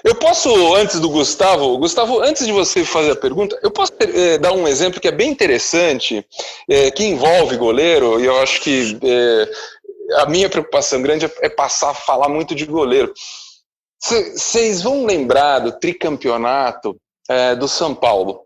[0.03, 4.38] Eu posso, antes do Gustavo, Gustavo, antes de você fazer a pergunta, eu posso é,
[4.38, 6.25] dar um exemplo que é bem interessante,
[6.69, 11.91] é, que envolve goleiro, e eu acho que é, a minha preocupação grande é passar
[11.91, 13.13] a falar muito de goleiro.
[13.99, 16.95] Vocês vão lembrar do tricampeonato
[17.60, 18.43] do São Paulo.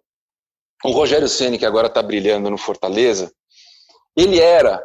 [0.83, 3.31] O Rogério Ceni que agora está brilhando no Fortaleza,
[4.17, 4.81] ele era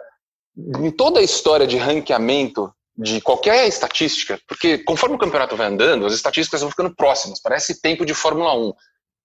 [0.56, 6.06] em toda a história de ranqueamento de qualquer estatística, porque conforme o campeonato vai andando,
[6.06, 8.72] as estatísticas vão ficando próximas, parece tempo de Fórmula 1.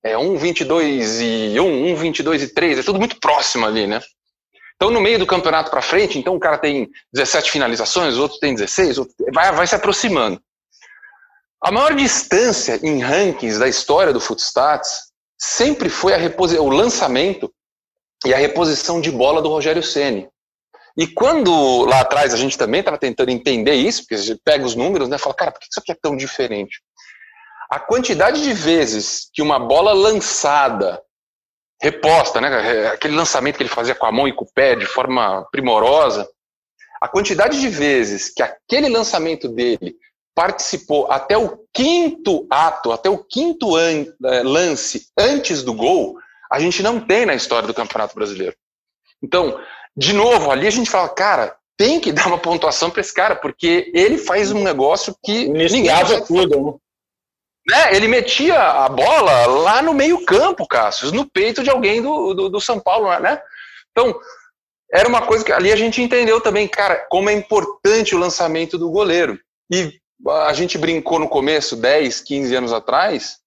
[0.04, 4.02] É 1,22 e 1, 1,22 e 3, é tudo muito próximo ali, né?
[4.76, 8.40] Então, no meio do campeonato para frente, então o cara tem 17 finalizações, o outro
[8.40, 9.14] tem 16, outro...
[9.32, 10.42] vai, vai se aproximando.
[11.64, 17.54] A maior distância em rankings da história do Footstats sempre foi a o lançamento
[18.26, 20.28] e a reposição de bola do Rogério Ceni.
[20.98, 24.66] E quando lá atrás a gente também estava tentando entender isso, porque a gente pega
[24.66, 26.82] os números né, fala, cara, por que isso aqui é tão diferente?
[27.70, 31.02] A quantidade de vezes que uma bola lançada,
[31.82, 34.86] reposta, né, aquele lançamento que ele fazia com a mão e com o pé de
[34.86, 36.30] forma primorosa,
[37.02, 39.96] a quantidade de vezes que aquele lançamento dele
[40.36, 46.18] participou até o quinto ato, até o quinto eh, lance antes do gol,
[46.52, 48.56] a gente não tem na história do Campeonato Brasileiro.
[49.24, 49.60] Então,
[49.96, 53.36] de novo, ali a gente fala, cara, tem que dar uma pontuação para esse cara,
[53.36, 56.80] porque ele faz um negócio que Iniciava ninguém tudo.
[57.68, 57.76] Né?
[57.76, 62.34] né, ele metia a bola lá no meio campo, Cássio, no peito de alguém do,
[62.34, 63.42] do, do São Paulo, né?
[63.92, 64.20] Então,
[64.92, 68.78] era uma coisa que ali a gente entendeu também, cara, como é importante o lançamento
[68.78, 69.40] do goleiro.
[69.72, 73.40] E a gente brincou no começo, 10, 15 anos atrás.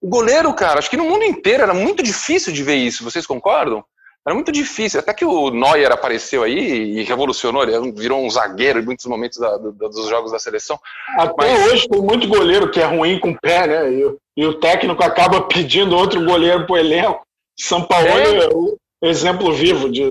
[0.00, 3.26] O goleiro, cara, acho que no mundo inteiro era muito difícil de ver isso, vocês
[3.26, 3.84] concordam?
[4.26, 8.80] Era muito difícil, até que o Neuer apareceu aí e revolucionou, ele virou um zagueiro
[8.80, 10.80] em muitos momentos da, do, dos jogos da seleção.
[11.18, 11.72] Até Mas...
[11.72, 13.92] hoje tem muito goleiro que é ruim com o pé, né?
[13.92, 17.22] E, e o técnico acaba pedindo outro goleiro pro elenco.
[17.58, 20.10] São Paulo é, é o exemplo vivo disso.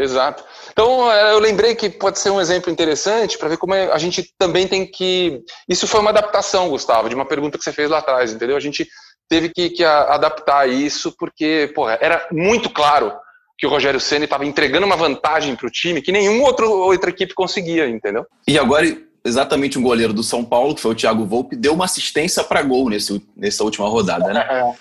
[0.00, 0.44] Exato.
[0.70, 3.98] Então, é, eu lembrei que pode ser um exemplo interessante para ver como é, a
[3.98, 5.42] gente também tem que.
[5.68, 8.56] Isso foi uma adaptação, Gustavo, de uma pergunta que você fez lá atrás, entendeu?
[8.56, 8.88] A gente
[9.28, 13.12] teve que, que adaptar isso, porque, porra, era muito claro
[13.58, 17.10] que o Rogério Senna estava entregando uma vantagem para o time que nenhuma outro, outra
[17.10, 18.24] equipe conseguia, entendeu?
[18.46, 18.86] E agora,
[19.24, 22.62] exatamente um goleiro do São Paulo, que foi o Thiago Volpe, deu uma assistência para
[22.62, 24.74] gol nesse, nessa última rodada, né?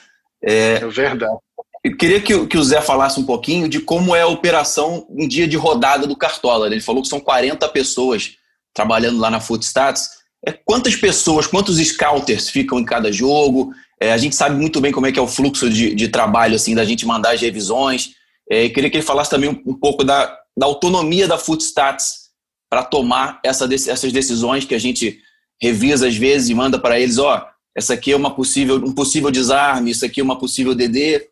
[0.44, 1.38] É, é, é verdade.
[1.84, 5.28] Eu queria que, que, o Zé falasse um pouquinho de como é a operação em
[5.28, 6.68] dia de rodada do Cartola.
[6.68, 8.36] Ele falou que são 40 pessoas
[8.74, 10.10] trabalhando lá na Footstats.
[10.46, 13.74] É, quantas pessoas, quantos scouters ficam em cada jogo?
[14.00, 16.56] É, a gente sabe muito bem como é que é o fluxo de, de trabalho,
[16.56, 18.12] assim, da gente mandar as revisões.
[18.50, 22.28] É, queria que ele falasse também um, um pouco da, da, autonomia da Footstats
[22.70, 25.20] para tomar essa, essas decisões que a gente
[25.62, 29.32] revisa às vezes e manda para eles, ó, essa aqui é uma possível, um possível
[29.32, 31.28] desarme, isso aqui é uma possível DD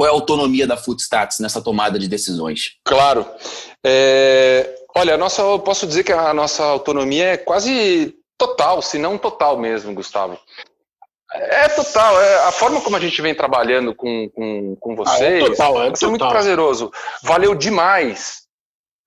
[0.00, 2.78] qual é a autonomia da Footstats nessa tomada de decisões?
[2.84, 3.26] Claro.
[3.84, 9.18] É, olha, nossa, eu posso dizer que a nossa autonomia é quase total, se não
[9.18, 10.38] total mesmo, Gustavo.
[11.32, 12.20] É total.
[12.20, 15.82] É, a forma como a gente vem trabalhando com, com, com vocês ah, é, total,
[15.84, 16.90] é, muito prazeroso.
[17.22, 18.42] Valeu demais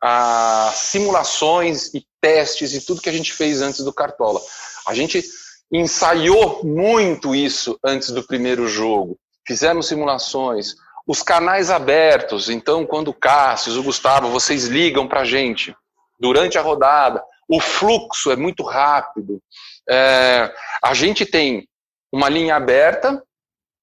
[0.01, 4.39] as simulações e testes e tudo que a gente fez antes do Cartola.
[4.87, 5.23] A gente
[5.71, 9.17] ensaiou muito isso antes do primeiro jogo.
[9.45, 12.49] Fizemos simulações, os canais abertos.
[12.49, 15.75] Então, quando o Cássio, o Gustavo, vocês ligam para a gente
[16.19, 19.41] durante a rodada, o fluxo é muito rápido.
[19.89, 21.67] É, a gente tem
[22.13, 23.23] uma linha aberta,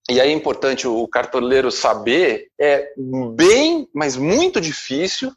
[0.09, 2.93] e aí é importante o cartoleiro saber, é
[3.35, 5.33] bem, mas muito difícil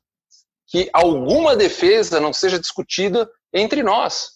[0.68, 4.34] que alguma defesa não seja discutida entre nós.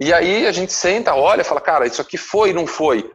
[0.00, 3.08] E aí a gente senta, olha, fala, cara, isso aqui foi, não foi.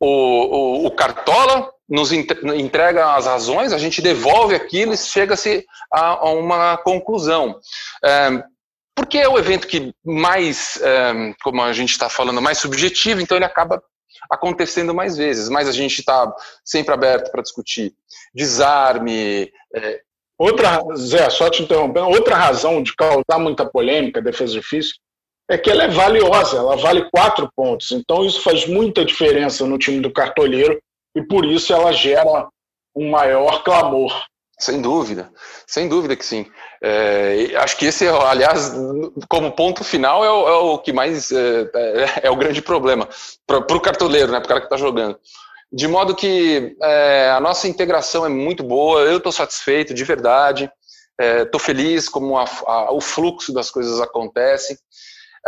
[0.00, 6.12] O, o, o Cartola nos entrega as razões, a gente devolve aquilo e chega-se a,
[6.12, 7.58] a, uma conclusão.
[8.02, 8.42] É,
[8.94, 13.36] porque é o evento que mais, é, como a gente está falando, mais subjetivo, então
[13.36, 13.82] ele acaba
[14.30, 16.32] acontecendo mais vezes, mas a gente está
[16.64, 17.92] sempre aberto para discutir
[18.34, 19.50] desarme.
[19.74, 20.00] É...
[20.38, 24.94] Outra, Zé, só te interrompendo, outra razão de causar muita polêmica, defesa difícil,
[25.50, 27.90] é que ela é valiosa, ela vale quatro pontos.
[27.90, 30.80] Então isso faz muita diferença no time do cartoleiro
[31.14, 32.48] e por isso ela gera
[32.94, 34.29] um maior clamor.
[34.60, 35.32] Sem dúvida,
[35.66, 36.44] sem dúvida que sim.
[36.82, 38.70] É, acho que esse, aliás,
[39.26, 43.08] como ponto final, é o, é o que mais é, é, é, o grande problema
[43.46, 45.18] para o cartoleiro, né, para o cara que está jogando.
[45.72, 50.70] De modo que é, a nossa integração é muito boa, eu estou satisfeito, de verdade,
[51.18, 54.78] estou é, feliz como a, a, o fluxo das coisas acontece.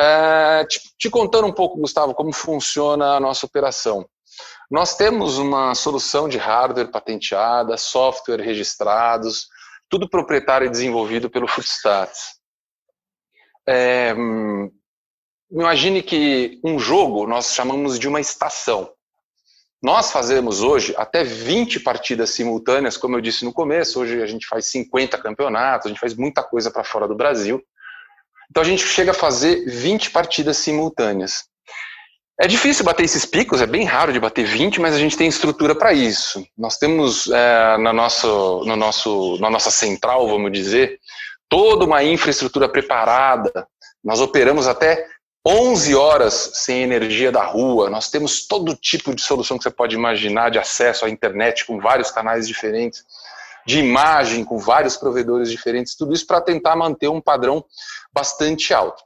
[0.01, 4.07] É, te, te contando um pouco, Gustavo, como funciona a nossa operação.
[4.71, 9.49] Nós temos uma solução de hardware patenteada, software registrados,
[9.89, 12.41] tudo proprietário e desenvolvido pelo Footstats.
[13.69, 14.15] É,
[15.51, 18.91] imagine que um jogo nós chamamos de uma estação.
[19.83, 24.47] Nós fazemos hoje até 20 partidas simultâneas, como eu disse no começo, hoje a gente
[24.47, 27.61] faz 50 campeonatos, a gente faz muita coisa para fora do Brasil.
[28.49, 31.52] Então a gente chega a fazer 20 partidas simultâneas.
[32.41, 35.29] É difícil bater esses picos, é bem raro de bater 20, mas a gente tem
[35.29, 36.45] estrutura para isso.
[36.57, 40.99] Nós temos é, na, nosso, no nosso, na nossa central, vamos dizer,
[41.49, 43.67] toda uma infraestrutura preparada.
[44.03, 45.07] Nós operamos até
[45.47, 47.91] 11 horas sem energia da rua.
[47.91, 51.79] Nós temos todo tipo de solução que você pode imaginar de acesso à internet com
[51.79, 53.05] vários canais diferentes,
[53.67, 57.65] de imagem com vários provedores diferentes, tudo isso para tentar manter um padrão
[58.13, 59.03] bastante alto.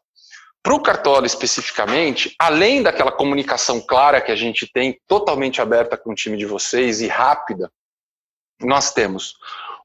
[0.67, 6.11] Para o Cartola especificamente, além daquela comunicação clara que a gente tem, totalmente aberta com
[6.11, 7.71] o time de vocês e rápida,
[8.61, 9.35] nós temos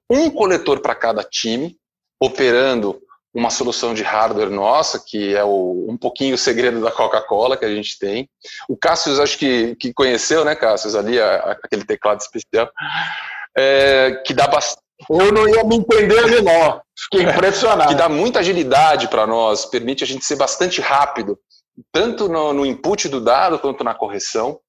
[0.10, 1.78] um coletor para cada time,
[2.20, 3.00] operando
[3.32, 7.66] uma solução de hardware nossa, que é o, um pouquinho o segredo da Coca-Cola que
[7.66, 8.28] a gente tem.
[8.68, 12.68] O Cassius, acho que, que conheceu, né, Cassius, ali, a, a, aquele teclado especial,
[13.56, 16.82] é, que dá bastante eu não ia me entender ali, não.
[17.04, 17.90] Fiquei impressionado.
[17.90, 21.38] que dá muita agilidade para nós, permite a gente ser bastante rápido
[21.92, 24.60] tanto no, no input do dado quanto na correção.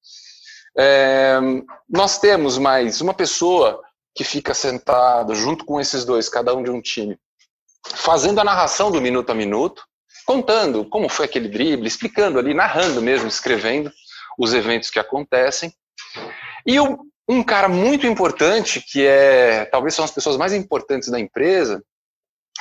[0.77, 1.39] É,
[1.89, 3.81] nós temos mais uma pessoa
[4.15, 7.17] que fica sentado junto com esses dois, cada um de um time,
[7.95, 9.83] fazendo a narração do minuto a minuto,
[10.25, 13.91] contando como foi aquele drible, explicando ali, narrando mesmo, escrevendo
[14.37, 15.73] os eventos que acontecem.
[16.65, 21.19] E um, um cara muito importante, que é talvez são as pessoas mais importantes da
[21.19, 21.83] empresa,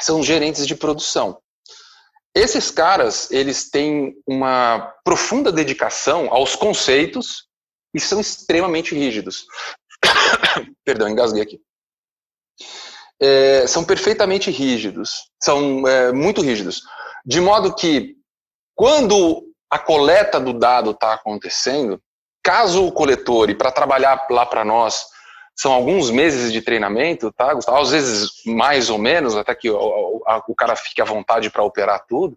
[0.00, 1.38] são gerentes de produção.
[2.34, 7.46] Esses caras, eles têm uma profunda dedicação aos conceitos
[7.94, 9.44] e são extremamente rígidos.
[10.84, 11.60] Perdão, engasguei aqui.
[13.20, 16.82] É, são perfeitamente rígidos, são é, muito rígidos.
[17.24, 18.16] De modo que,
[18.74, 22.02] quando a coleta do dado está acontecendo,
[22.42, 25.06] caso o coletor, e para trabalhar lá para nós,
[25.54, 27.78] são alguns meses de treinamento, tá, Gustavo?
[27.78, 31.62] Às vezes mais ou menos, até que o, o, o cara fique à vontade para
[31.62, 32.36] operar tudo.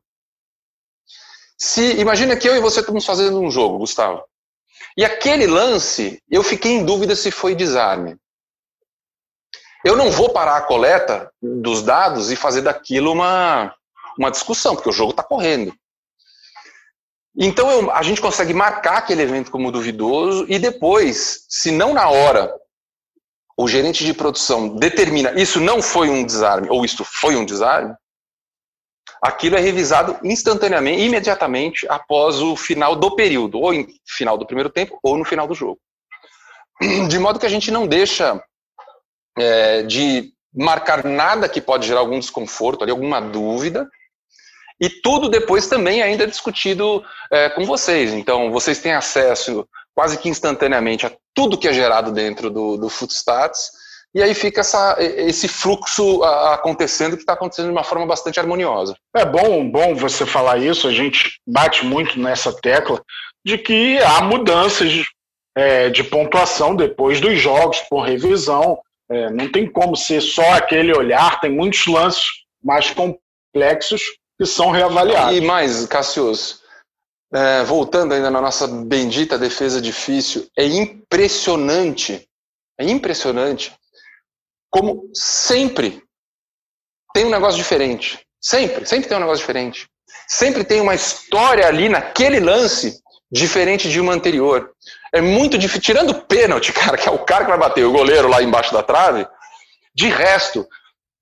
[1.58, 4.24] Se imagina que eu e você estamos fazendo um jogo, Gustavo.
[4.98, 8.18] E aquele lance, eu fiquei em dúvida se foi desarme.
[9.84, 13.74] Eu não vou parar a coleta dos dados e fazer daquilo uma,
[14.18, 15.74] uma discussão, porque o jogo está correndo.
[17.38, 22.10] Então eu, a gente consegue marcar aquele evento como duvidoso e depois, se não na
[22.10, 22.54] hora,
[23.58, 27.94] o gerente de produção determina isso não foi um desarme ou isso foi um desarme,
[29.22, 34.70] aquilo é revisado instantaneamente, imediatamente após o final do período, ou no final do primeiro
[34.70, 35.80] tempo ou no final do jogo.
[37.10, 38.42] De modo que a gente não deixa
[39.38, 43.90] é, de marcar nada que pode gerar algum desconforto, ali, alguma dúvida,
[44.80, 48.14] e tudo depois também ainda é discutido é, com vocês.
[48.14, 52.90] Então, vocês têm acesso quase que instantaneamente a tudo que é gerado dentro do, do
[52.90, 53.72] Footstats,
[54.14, 58.96] e aí fica essa, esse fluxo acontecendo que está acontecendo de uma forma bastante harmoniosa.
[59.14, 63.02] É bom, bom você falar isso, a gente bate muito nessa tecla
[63.46, 65.06] de que há mudanças
[65.56, 70.96] é, de pontuação depois dos jogos, por revisão, é, não tem como ser só aquele
[70.96, 72.26] olhar, tem muitos lances
[72.64, 74.02] mais complexos
[74.38, 75.38] que são reavaliados.
[75.38, 76.62] E mais, Cassius,
[77.34, 82.28] é, voltando ainda na nossa bendita defesa difícil, é impressionante,
[82.80, 83.74] é impressionante
[84.76, 86.04] como sempre
[87.14, 88.20] tem um negócio diferente.
[88.42, 89.88] Sempre, sempre tem um negócio diferente.
[90.28, 93.00] Sempre tem uma história ali naquele lance
[93.32, 94.72] diferente de uma anterior.
[95.14, 95.82] É muito difícil.
[95.82, 98.74] Tirando o pênalti, cara, que é o cara que vai bater o goleiro lá embaixo
[98.74, 99.26] da trave,
[99.96, 100.68] de resto,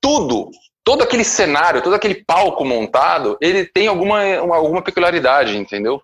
[0.02, 0.50] tudo,
[0.84, 6.02] todo aquele cenário, todo aquele palco montado, ele tem alguma, uma, alguma peculiaridade, entendeu?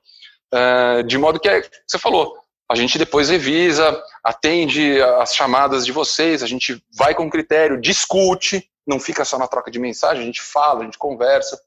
[0.53, 2.37] Uh, de modo que é, você falou,
[2.69, 8.69] a gente depois revisa, atende as chamadas de vocês, a gente vai com critério, discute,
[8.87, 11.59] não fica só na troca de mensagem, a gente fala, a gente conversa.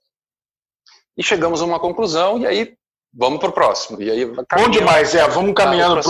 [1.16, 2.74] E chegamos a uma conclusão, e aí
[3.12, 4.00] vamos para o próximo.
[4.00, 5.26] E aí, Bom demais, é.
[5.28, 6.00] Vamos caminhando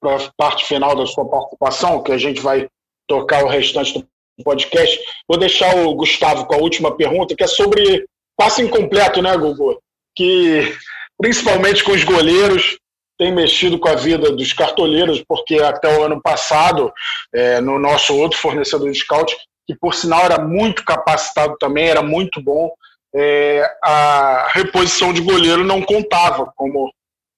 [0.00, 2.68] para a parte final da sua participação, que a gente vai
[3.06, 4.08] tocar o restante do
[4.42, 4.98] podcast.
[5.28, 9.80] Vou deixar o Gustavo com a última pergunta, que é sobre passe incompleto, né, Gugu?
[10.16, 10.74] Que
[11.18, 12.78] principalmente com os goleiros
[13.18, 16.92] tem mexido com a vida dos cartoleiros, porque até o ano passado,
[17.34, 22.00] é, no nosso outro fornecedor de scout, que por sinal era muito capacitado também, era
[22.00, 22.70] muito bom,
[23.14, 26.92] é, a reposição de goleiro não contava como,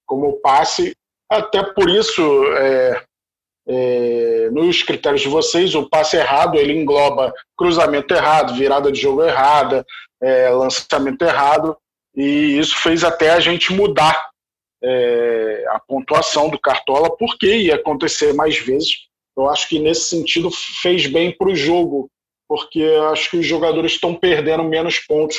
[0.05, 0.95] como passe.
[1.29, 2.21] Até por isso,
[2.57, 3.03] é,
[3.73, 9.23] é, nos critérios de vocês, o passe errado ele engloba cruzamento errado, virada de jogo
[9.23, 9.85] errada,
[10.21, 11.77] é, lançamento errado,
[12.13, 14.29] e isso fez até a gente mudar
[14.83, 19.07] é, a pontuação do Cartola, porque ia acontecer mais vezes.
[19.37, 20.49] Eu acho que nesse sentido
[20.81, 22.09] fez bem para o jogo,
[22.49, 25.37] porque acho que os jogadores estão perdendo menos pontos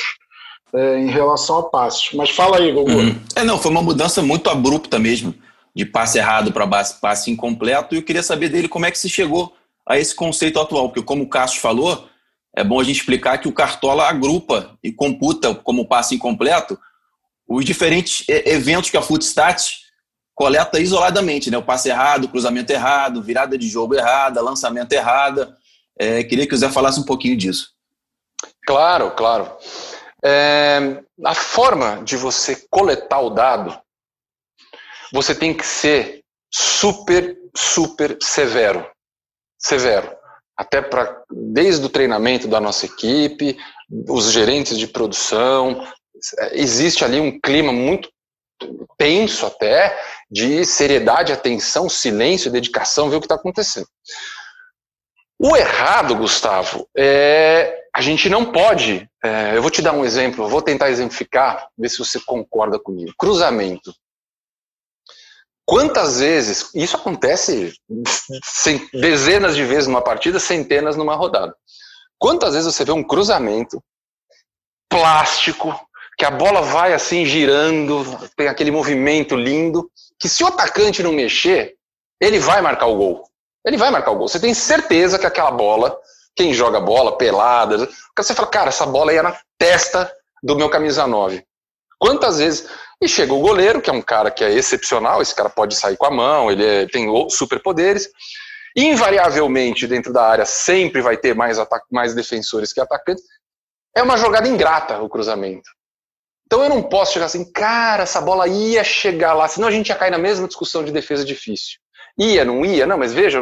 [0.73, 2.11] é, em relação a passes.
[2.13, 2.89] Mas fala aí, Gogo.
[2.89, 3.15] Uhum.
[3.35, 5.35] É, não, foi uma mudança muito abrupta mesmo,
[5.75, 9.09] de passe errado para passe incompleto, e eu queria saber dele como é que se
[9.09, 9.55] chegou
[9.87, 12.07] a esse conceito atual, porque como o Cássio falou,
[12.55, 16.77] é bom a gente explicar que o Cartola agrupa e computa como passe incompleto
[17.47, 19.83] os diferentes eventos que a Footstats
[20.35, 21.57] coleta isoladamente, né?
[21.57, 25.55] O passe errado, cruzamento errado, virada de jogo errada, lançamento errada.
[25.97, 27.71] É, queria que o Zé falasse um pouquinho disso.
[28.65, 29.51] Claro, claro.
[30.23, 33.77] É, a forma de você coletar o dado,
[35.13, 38.85] você tem que ser super, super severo.
[39.59, 40.11] Severo.
[40.57, 43.57] Até para, desde o treinamento da nossa equipe,
[44.09, 45.87] os gerentes de produção,
[46.51, 48.09] existe ali um clima muito
[48.97, 49.99] tenso até,
[50.29, 53.87] de seriedade, atenção, silêncio, dedicação, ver o que está acontecendo.
[55.39, 60.49] O errado, Gustavo, é a gente não pode É, eu vou te dar um exemplo,
[60.49, 63.13] vou tentar exemplificar, ver se você concorda comigo.
[63.17, 63.93] Cruzamento.
[65.65, 67.73] Quantas vezes, isso acontece
[68.93, 71.55] dezenas de vezes numa partida, centenas numa rodada.
[72.19, 73.81] Quantas vezes você vê um cruzamento
[74.89, 75.73] plástico,
[76.17, 78.03] que a bola vai assim girando,
[78.35, 79.89] tem aquele movimento lindo,
[80.19, 81.75] que se o atacante não mexer,
[82.21, 83.23] ele vai marcar o gol.
[83.65, 84.27] Ele vai marcar o gol.
[84.27, 85.97] Você tem certeza que aquela bola,
[86.35, 90.11] quem joga bola, pelada, você fala, cara, essa bola ia na testa
[90.43, 91.43] do meu camisa 9.
[91.97, 92.69] Quantas vezes?
[93.01, 95.97] E chega o goleiro, que é um cara que é excepcional, esse cara pode sair
[95.97, 98.09] com a mão, ele é, tem superpoderes.
[98.75, 101.57] Invariavelmente, dentro da área, sempre vai ter mais,
[101.91, 103.23] mais defensores que atacantes.
[103.95, 105.69] É uma jogada ingrata o cruzamento.
[106.45, 109.89] Então eu não posso chegar assim, cara, essa bola ia chegar lá, senão a gente
[109.89, 111.79] ia cair na mesma discussão de defesa difícil.
[112.17, 112.85] Ia, não ia?
[112.85, 113.41] Não, mas veja,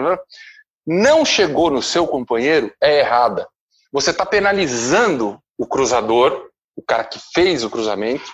[0.85, 3.47] não chegou no seu companheiro é errada.
[3.91, 8.31] Você está penalizando o cruzador, o cara que fez o cruzamento.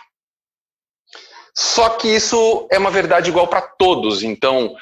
[1.60, 4.22] Só que isso é uma verdade igual para todos.
[4.22, 4.76] Então,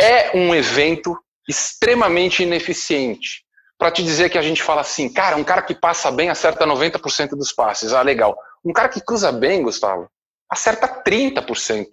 [0.00, 1.18] é um evento
[1.48, 3.42] extremamente ineficiente.
[3.76, 6.64] Para te dizer que a gente fala assim, cara, um cara que passa bem acerta
[6.64, 7.92] 90% dos passes.
[7.92, 8.38] Ah, legal.
[8.64, 10.08] Um cara que cruza bem, Gustavo,
[10.48, 11.88] acerta 30%.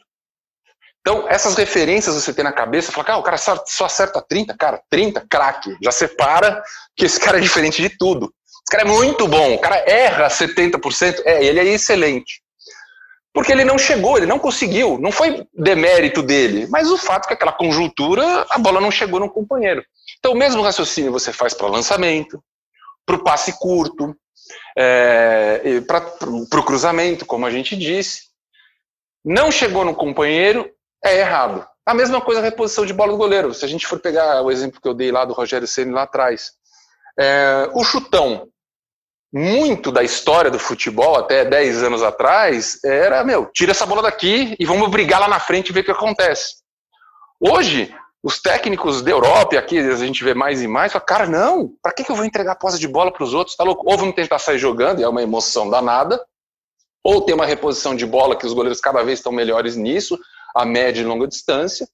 [1.02, 4.80] Então, essas referências você tem na cabeça, fala, cara, o cara só acerta 30, cara,
[4.92, 5.76] 30, craque.
[5.82, 6.62] Já separa
[6.96, 8.32] que esse cara é diferente de tudo.
[8.46, 12.44] Esse cara é muito bom, o cara erra 70%, é, ele é excelente.
[13.34, 17.28] Porque ele não chegou, ele não conseguiu, não foi demérito dele, mas o fato é
[17.28, 19.84] que aquela conjuntura, a bola não chegou no companheiro.
[20.18, 22.44] Então, o mesmo raciocínio você faz para lançamento,
[23.06, 24.16] para o passe curto,
[24.78, 28.30] é, para o cruzamento, como a gente disse.
[29.24, 30.70] Não chegou no companheiro,
[31.04, 31.66] é errado.
[31.86, 33.54] A mesma coisa a reposição de bola do goleiro.
[33.54, 36.04] Se a gente for pegar o exemplo que eu dei lá do Rogério Ceni lá
[36.04, 36.52] atrás,
[37.20, 38.48] é, o chutão,
[39.32, 44.56] muito da história do futebol até 10 anos atrás era, meu, tira essa bola daqui
[44.60, 46.56] e vamos brigar lá na frente e ver o que acontece.
[47.40, 51.26] Hoje, os técnicos da Europa, e aqui a gente vê mais e mais, falam, cara,
[51.26, 53.56] não, para que, que eu vou entregar posse de bola para os outros?
[53.56, 53.90] Tá louco?
[53.90, 56.22] Ou vamos tentar sair jogando, e é uma emoção danada,
[57.04, 60.20] ou tem uma reposição de bola que os goleiros cada vez estão melhores nisso,
[60.54, 61.88] a média e longa distância.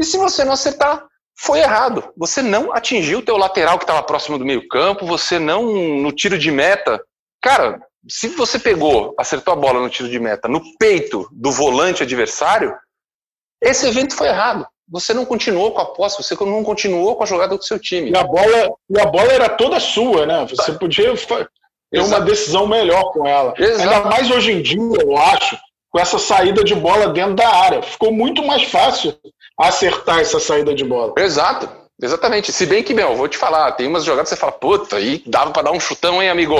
[0.00, 1.06] E se você não acertar,
[1.40, 2.12] foi errado.
[2.16, 6.12] Você não atingiu o teu lateral que estava próximo do meio campo, você não, no
[6.12, 7.02] tiro de meta,
[7.40, 12.02] cara, se você pegou, acertou a bola no tiro de meta, no peito do volante
[12.02, 12.76] adversário,
[13.62, 14.66] esse evento foi errado.
[14.90, 18.10] Você não continuou com a posse, você não continuou com a jogada do seu time.
[18.10, 20.46] E a bola, e a bola era toda sua, né?
[20.46, 21.14] Você podia
[21.90, 23.54] ter uma decisão melhor com ela.
[23.56, 23.88] Exato.
[23.88, 25.56] Ainda mais hoje em dia, eu acho,
[25.90, 27.82] com essa saída de bola dentro da área.
[27.82, 29.16] Ficou muito mais fácil
[29.60, 31.14] acertar essa saída de bola.
[31.18, 31.80] Exato.
[32.02, 32.50] Exatamente.
[32.50, 35.22] Se bem que, meu, vou te falar, tem umas jogadas que você fala, puta, aí
[35.26, 36.56] dava para dar um chutão, hein, amigo?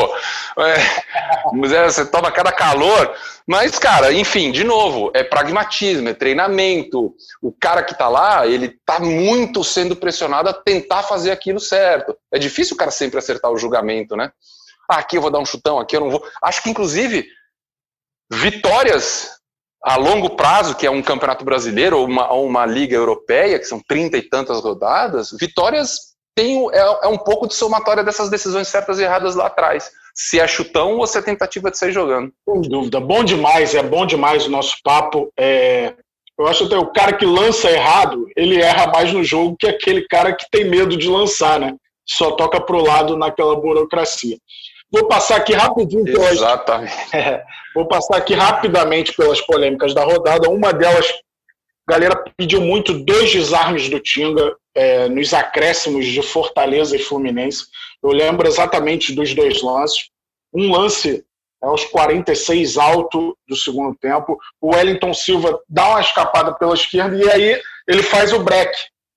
[0.59, 0.75] É,
[1.77, 3.15] é, você toma cada calor.
[3.47, 7.15] Mas, cara, enfim, de novo, é pragmatismo, é treinamento.
[7.41, 12.15] O cara que tá lá, ele tá muito sendo pressionado a tentar fazer aquilo certo.
[12.31, 14.31] É difícil o cara sempre acertar o julgamento, né?
[14.91, 16.23] Ah, aqui eu vou dar um chutão, aqui eu não vou.
[16.43, 17.27] Acho que, inclusive,
[18.31, 19.40] vitórias
[19.83, 23.65] a longo prazo, que é um campeonato brasileiro ou uma, ou uma liga europeia, que
[23.65, 28.69] são trinta e tantas rodadas, vitórias tem, é, é, um pouco de somatória dessas decisões
[28.69, 29.91] certas e erradas lá atrás.
[30.15, 32.33] Se é chutão ou se é tentativa de sair jogando.
[32.49, 33.01] Sem dúvida.
[33.01, 35.31] Bom demais, é bom demais o nosso papo.
[35.39, 35.95] É...
[36.39, 40.07] Eu acho até o cara que lança errado, ele erra mais no jogo que aquele
[40.09, 41.75] cara que tem medo de lançar, né?
[42.09, 44.39] Só toca pro lado naquela burocracia.
[44.93, 46.33] Vou passar aqui rapidinho pelas.
[46.33, 46.93] Exatamente.
[47.15, 50.49] É, vou passar aqui rapidamente pelas polêmicas da rodada.
[50.49, 51.07] Uma delas,
[51.89, 57.67] a galera pediu muito dois desarmes do Tinga é, nos acréscimos de Fortaleza e Fluminense.
[58.03, 60.09] Eu lembro exatamente dos dois lances.
[60.53, 61.25] Um lance
[61.63, 64.39] é aos 46 alto do segundo tempo.
[64.61, 68.73] O Wellington Silva dá uma escapada pela esquerda e aí ele faz o break.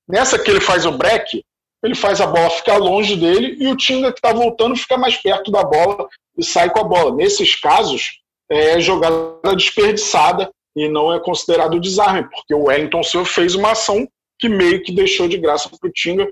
[0.07, 1.43] Nessa que ele faz o break,
[1.83, 5.17] ele faz a bola ficar longe dele e o Tinga que está voltando fica mais
[5.17, 6.07] perto da bola
[6.37, 7.13] e sai com a bola.
[7.13, 13.53] Nesses casos, é jogada desperdiçada e não é considerado desarme, porque o Wellington Silva fez
[13.53, 14.07] uma ação
[14.39, 16.27] que meio que deixou de graça para o Tinga.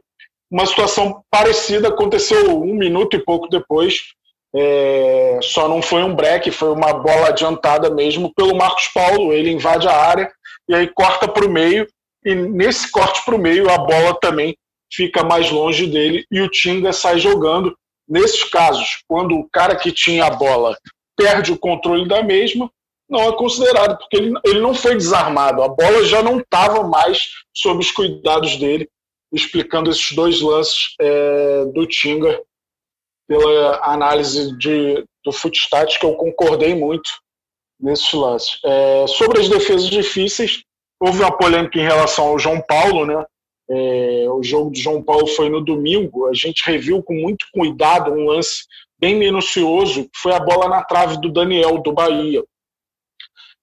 [0.49, 4.13] Uma situação parecida aconteceu um minuto e pouco depois,
[4.55, 9.33] é, só não foi um break, foi uma bola adiantada mesmo pelo Marcos Paulo.
[9.33, 10.31] Ele invade a área
[10.67, 11.87] e aí corta para o meio,
[12.23, 14.55] e nesse corte para o meio a bola também
[14.91, 17.75] fica mais longe dele e o Tinga sai jogando.
[18.07, 20.77] Nesses casos, quando o cara que tinha a bola
[21.15, 22.69] perde o controle da mesma,
[23.09, 27.29] não é considerado, porque ele, ele não foi desarmado, a bola já não estava mais
[27.55, 28.89] sob os cuidados dele,
[29.33, 32.41] explicando esses dois lances é, do Tinga
[33.27, 37.09] pela análise de do Footstats que eu concordei muito
[37.79, 38.59] nesses lances.
[38.65, 40.63] É, sobre as defesas difíceis,
[40.99, 43.23] houve uma polêmica em relação ao João Paulo, né?
[43.73, 46.27] É, o jogo do João Paulo foi no domingo.
[46.27, 48.65] A gente reviu com muito cuidado um lance
[48.99, 52.43] bem minucioso, que foi a bola na trave do Daniel, do Bahia.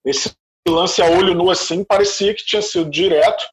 [0.02, 0.32] Esse
[0.66, 3.44] lance a olho nu assim parecia que tinha sido direto,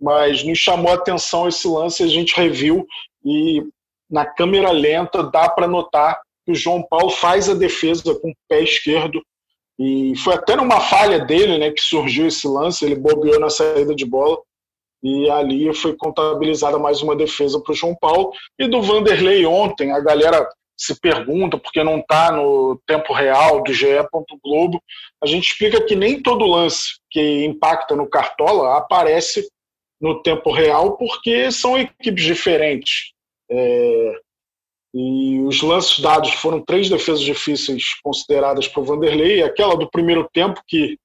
[0.00, 2.86] mas nos chamou a atenção esse lance, a gente reviu
[3.24, 3.62] e
[4.08, 8.36] na câmera lenta dá para notar que o João Paulo faz a defesa com o
[8.48, 9.20] pé esquerdo
[9.78, 13.94] e foi até numa falha dele, né, que surgiu esse lance, ele bobeou na saída
[13.94, 14.38] de bola
[15.04, 19.92] e ali foi contabilizada mais uma defesa para o João Paulo e do Vanderlei ontem,
[19.92, 23.86] a galera se pergunta porque não está no tempo real do GE.
[24.42, 24.82] Globo,
[25.22, 29.46] a gente explica que nem todo lance que impacta no Cartola aparece
[30.00, 33.12] no tempo real porque são equipes diferentes.
[33.50, 34.14] É,
[34.94, 40.62] e os lances dados foram três defesas difíceis consideradas por Vanderlei, aquela do primeiro tempo
[40.66, 40.96] que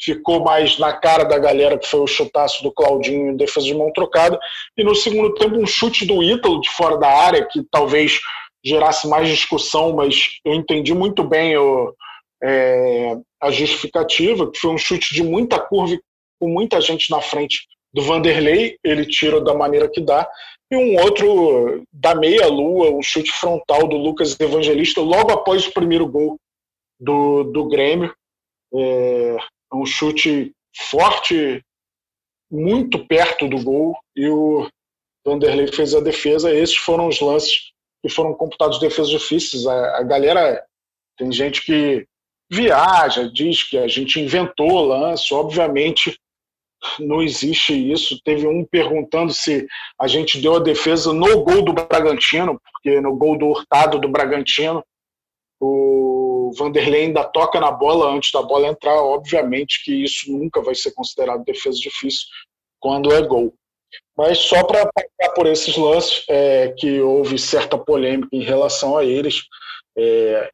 [0.00, 3.92] ficou mais na cara da galera, que foi o chutaço do Claudinho defesa de mão
[3.92, 4.38] trocada,
[4.76, 8.20] e no segundo tempo um chute do Ítalo de fora da área, que talvez
[8.64, 11.94] gerasse mais discussão, mas eu entendi muito bem o,
[12.42, 15.98] é, a justificativa, que foi um chute de muita curva
[16.40, 20.28] com muita gente na frente do Vanderlei, ele tira da maneira que dá,
[20.70, 25.72] e um outro da meia-lua, o um chute frontal do Lucas Evangelista, logo após o
[25.72, 26.38] primeiro gol
[27.00, 28.14] do, do Grêmio.
[28.74, 29.36] É,
[29.72, 30.52] um chute
[30.90, 31.62] forte,
[32.50, 34.68] muito perto do gol, e o
[35.24, 36.54] Vanderlei fez a defesa.
[36.54, 39.66] Esses foram os lances que foram computados defesas difíceis.
[39.66, 40.64] A, a galera,
[41.16, 42.06] tem gente que
[42.50, 46.18] viaja, diz que a gente inventou o lance, obviamente
[46.98, 48.20] não existe isso.
[48.24, 49.66] Teve um perguntando se
[50.00, 54.08] a gente deu a defesa no gol do Bragantino, porque no gol do Hurtado do
[54.08, 54.82] Bragantino,
[55.60, 58.94] o Vanderlei ainda toca na bola antes da bola entrar.
[59.02, 62.26] Obviamente que isso nunca vai ser considerado defesa difícil
[62.80, 63.54] quando é gol.
[64.16, 69.04] Mas só para passar por esses lances, é, que houve certa polêmica em relação a
[69.04, 69.44] eles.
[69.96, 70.50] É,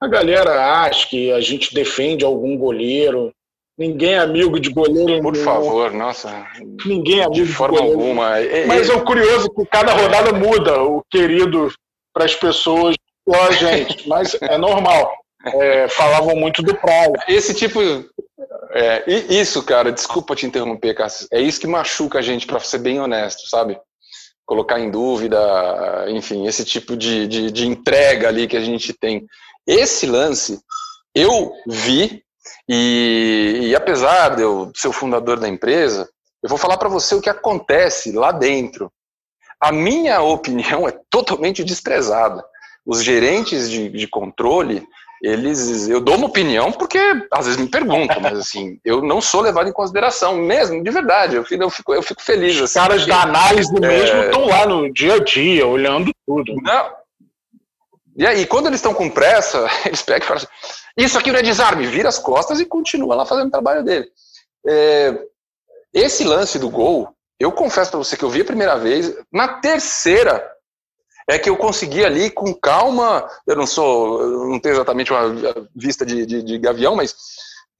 [0.00, 3.32] a galera acha que a gente defende algum goleiro.
[3.78, 5.22] Ninguém é amigo de goleiro.
[5.22, 5.44] Por nenhum.
[5.44, 6.46] favor, nossa.
[6.84, 8.00] Ninguém é amigo de, de forma goleiro.
[8.00, 8.38] alguma.
[8.38, 11.72] É, Mas é o curioso que cada rodada muda o querido
[12.12, 12.96] para as pessoas
[13.34, 14.08] a gente.
[14.08, 15.12] Mas é normal.
[15.46, 17.12] É, falavam muito do praia.
[17.28, 17.80] Esse tipo,
[18.72, 21.28] é, isso, cara, desculpa te interromper, Cássio.
[21.32, 23.78] É isso que machuca a gente, para ser bem honesto, sabe?
[24.44, 25.38] Colocar em dúvida,
[26.08, 29.26] enfim, esse tipo de, de, de entrega ali que a gente tem.
[29.66, 30.60] Esse lance,
[31.14, 32.22] eu vi,
[32.68, 36.08] e, e apesar de eu ser o fundador da empresa,
[36.42, 38.92] eu vou falar para você o que acontece lá dentro.
[39.60, 42.44] A minha opinião é totalmente desprezada.
[42.84, 44.86] Os gerentes de, de controle
[45.22, 46.98] eles eu dou uma opinião porque
[47.30, 51.36] às vezes me perguntam, mas assim, eu não sou levado em consideração mesmo, de verdade.
[51.36, 52.56] Eu fico, eu fico, eu fico feliz.
[52.56, 53.80] Os assim, caras porque, da análise é...
[53.80, 56.54] mesmo estão lá no dia a dia, olhando tudo.
[56.62, 56.90] Não.
[58.16, 61.38] E aí, quando eles estão com pressa, eles pegam e falam assim, isso aqui não
[61.38, 64.08] é desarme, vira as costas e continua lá fazendo o trabalho dele.
[64.66, 65.18] É,
[65.92, 69.48] esse lance do gol, eu confesso para você que eu vi a primeira vez, na
[69.48, 70.55] terceira
[71.28, 75.68] é que eu consegui ali com calma, eu não sou, eu não tenho exatamente uma
[75.74, 77.14] vista de, de, de gavião, mas,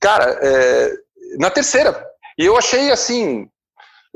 [0.00, 0.92] cara, é,
[1.38, 2.04] na terceira,
[2.38, 3.48] e eu achei assim,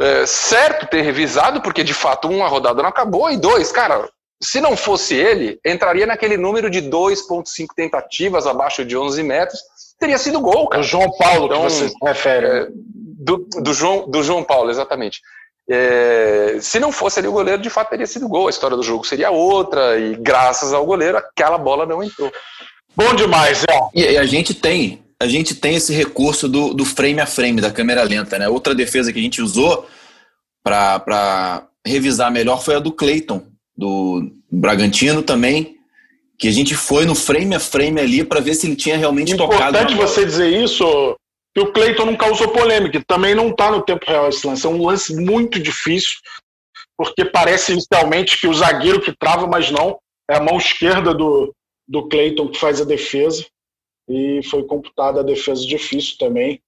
[0.01, 4.09] é, certo ter revisado, porque de fato, uma rodada não acabou, e dois, cara,
[4.43, 9.61] se não fosse ele, entraria naquele número de 2,5 tentativas abaixo de 11 metros,
[9.99, 10.81] teria sido gol, cara.
[10.81, 12.47] O João Paulo, então, que você se refere.
[12.47, 12.69] É,
[13.23, 15.21] do, do, João, do João Paulo, exatamente.
[15.69, 18.47] É, se não fosse ali o goleiro, de fato teria sido gol.
[18.47, 22.33] A história do jogo seria outra, e graças ao goleiro, aquela bola não entrou.
[22.97, 23.79] Bom demais, é.
[23.95, 27.61] E, e a gente tem, a gente tem esse recurso do, do frame a frame,
[27.61, 28.49] da câmera lenta, né?
[28.49, 29.87] Outra defesa que a gente usou
[30.63, 33.43] para revisar melhor foi a do Clayton,
[33.77, 35.77] do Bragantino também,
[36.39, 39.33] que a gente foi no frame a frame ali para ver se ele tinha realmente
[39.33, 39.77] Importante tocado.
[39.77, 41.17] Importante você dizer isso,
[41.55, 43.03] que o Cleiton não causou polêmica.
[43.07, 44.67] Também não está no tempo real esse lance.
[44.67, 46.19] É um lance muito difícil,
[46.97, 49.99] porque parece inicialmente que o zagueiro que trava, mas não.
[50.31, 51.55] É a mão esquerda do,
[51.89, 53.45] do Cleiton que faz a defesa.
[54.09, 56.61] E foi computada a defesa difícil também.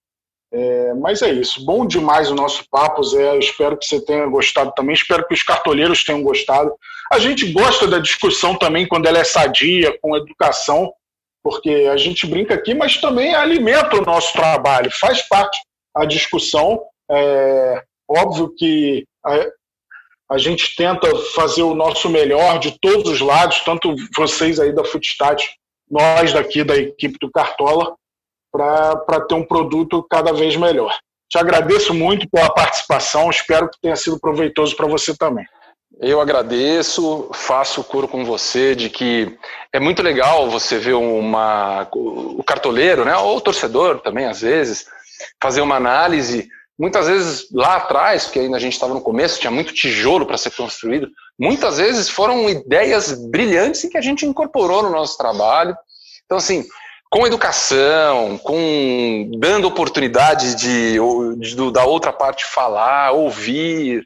[0.53, 1.65] É, mas é isso.
[1.65, 3.35] Bom demais o nosso papo, Zé.
[3.35, 4.95] Eu espero que você tenha gostado também.
[4.95, 6.73] Espero que os cartoleiros tenham gostado.
[7.11, 10.93] A gente gosta da discussão também quando ela é sadia, com educação
[11.43, 15.59] porque a gente brinca aqui, mas também alimenta o nosso trabalho, faz parte
[15.95, 16.81] a discussão.
[17.11, 19.47] É óbvio que a,
[20.31, 24.85] a gente tenta fazer o nosso melhor de todos os lados, tanto vocês aí da
[24.85, 25.47] Footstat
[25.91, 27.95] nós daqui da equipe do Cartola,
[28.51, 30.97] para ter um produto cada vez melhor.
[31.31, 35.45] Te agradeço muito pela participação, espero que tenha sido proveitoso para você também.
[36.03, 39.39] Eu agradeço, faço coro com você de que
[39.73, 44.85] é muito legal você ver uma, o cartoleiro, né, ou o torcedor também, às vezes,
[45.41, 46.49] fazer uma análise.
[46.77, 50.37] Muitas vezes lá atrás, porque ainda a gente estava no começo, tinha muito tijolo para
[50.37, 55.77] ser construído, muitas vezes foram ideias brilhantes que a gente incorporou no nosso trabalho.
[56.25, 56.65] Então, assim,
[57.09, 60.97] com educação, com dando oportunidade de,
[61.39, 64.05] de, da outra parte falar, ouvir,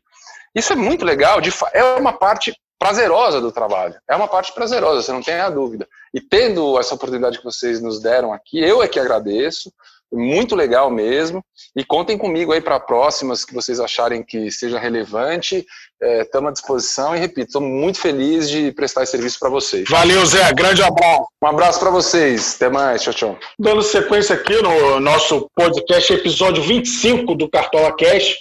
[0.57, 3.95] isso é muito legal, de, é uma parte prazerosa do trabalho.
[4.09, 5.87] É uma parte prazerosa, você não tem a dúvida.
[6.15, 9.73] E tendo essa oportunidade que vocês nos deram aqui, eu é que agradeço.
[10.13, 11.45] Muito legal mesmo.
[11.75, 15.67] E contem comigo aí para próximas que vocês acharem que seja relevante.
[16.01, 19.89] Estamos é, à disposição e, repito, estou muito feliz de prestar esse serviço para vocês.
[19.91, 20.53] Valeu, Zé.
[20.53, 21.27] Grande abraço.
[21.43, 22.55] Um abraço para vocês.
[22.55, 23.03] Até mais.
[23.03, 23.39] Tchau, tchau.
[23.59, 28.37] Dando sequência aqui no nosso podcast, episódio 25 do Cartola Cash.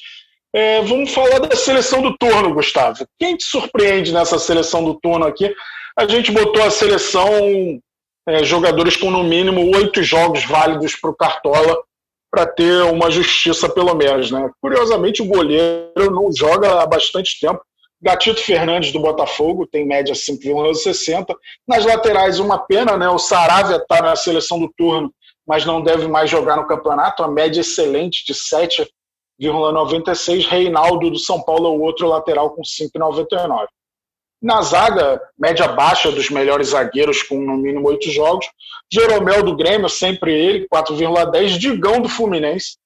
[0.56, 3.06] É, vamos falar da seleção do turno, Gustavo.
[3.20, 5.54] Quem te surpreende nessa seleção do turno aqui?
[6.00, 7.28] A gente botou a seleção
[8.26, 11.78] é, jogadores com no mínimo oito jogos válidos para o Cartola
[12.32, 14.32] para ter uma justiça pelo menos.
[14.32, 14.50] Né?
[14.62, 17.62] Curiosamente, o goleiro não joga há bastante tempo.
[18.02, 21.36] Gatito Fernandes do Botafogo tem média 5,60.
[21.68, 23.10] Nas laterais, uma pena, né?
[23.10, 25.14] O Saravia está na seleção do turno,
[25.46, 27.24] mas não deve mais jogar no campeonato.
[27.24, 28.88] A média excelente de 7
[29.42, 30.48] 0,96.
[30.48, 33.68] Reinaldo do São Paulo é o outro lateral com 5,99.
[34.42, 38.46] Na zaga, média baixa dos melhores zagueiros com no mínimo oito jogos.
[38.92, 41.58] Jeromel do Grêmio, sempre ele, 4,10.
[41.58, 42.78] Digão do Fluminense,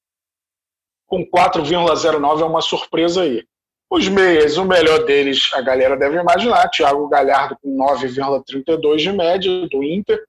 [1.05, 2.41] com 4,09.
[2.41, 3.43] É uma surpresa aí.
[3.91, 6.69] Os meias, o melhor deles, a galera deve imaginar.
[6.69, 10.23] Thiago Galhardo com 9,32 de média do Inter.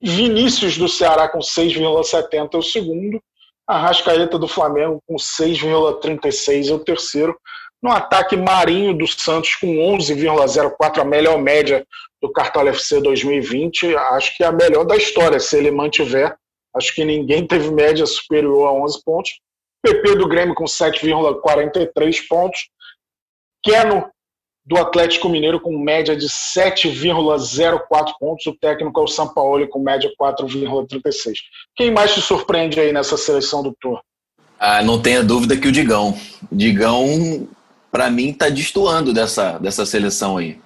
[0.00, 3.20] Vinícius do Ceará com 6,70 é o segundo.
[3.66, 7.36] Arrascaeta do Flamengo com 6,36 é o terceiro.
[7.82, 11.86] No ataque, Marinho do Santos com 11,04, a melhor média
[12.22, 13.94] do Cartola FC 2020.
[13.96, 16.36] Acho que é a melhor da história, se ele mantiver.
[16.74, 19.40] Acho que ninguém teve média superior a 11 pontos.
[19.82, 22.68] PP do Grêmio com 7,43 pontos.
[23.62, 24.10] Keno
[24.66, 28.46] do Atlético Mineiro com média de 7,04 pontos.
[28.46, 31.34] O técnico é o Sampaoli com média 4,36.
[31.76, 34.00] Quem mais te surpreende aí nessa seleção do Tour?
[34.58, 36.18] Ah, não tenha dúvida que o Digão.
[36.50, 37.48] O Digão,
[37.92, 40.58] para mim, está destoando dessa, dessa seleção aí.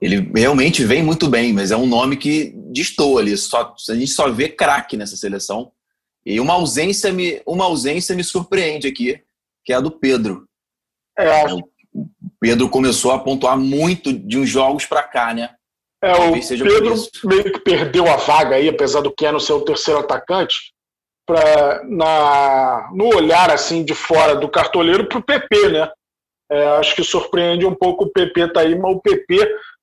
[0.00, 3.36] Ele realmente vem muito bem, mas é um nome que destoa ali.
[3.36, 5.70] Só, a gente só vê craque nessa seleção.
[6.26, 9.20] E uma ausência, me, uma ausência me surpreende aqui,
[9.64, 10.48] que é a do Pedro.
[11.16, 11.44] É,
[12.42, 15.50] Pedro começou a pontuar muito de uns jogos para cá, né?
[16.02, 19.60] É, o Pedro meio que perdeu a vaga aí, apesar do que é no seu
[19.60, 20.72] terceiro atacante,
[21.24, 25.88] pra, na, no olhar assim de fora do cartoleiro para o PP, né?
[26.50, 29.36] É, acho que surpreende um pouco o PP tá aí, mas o PP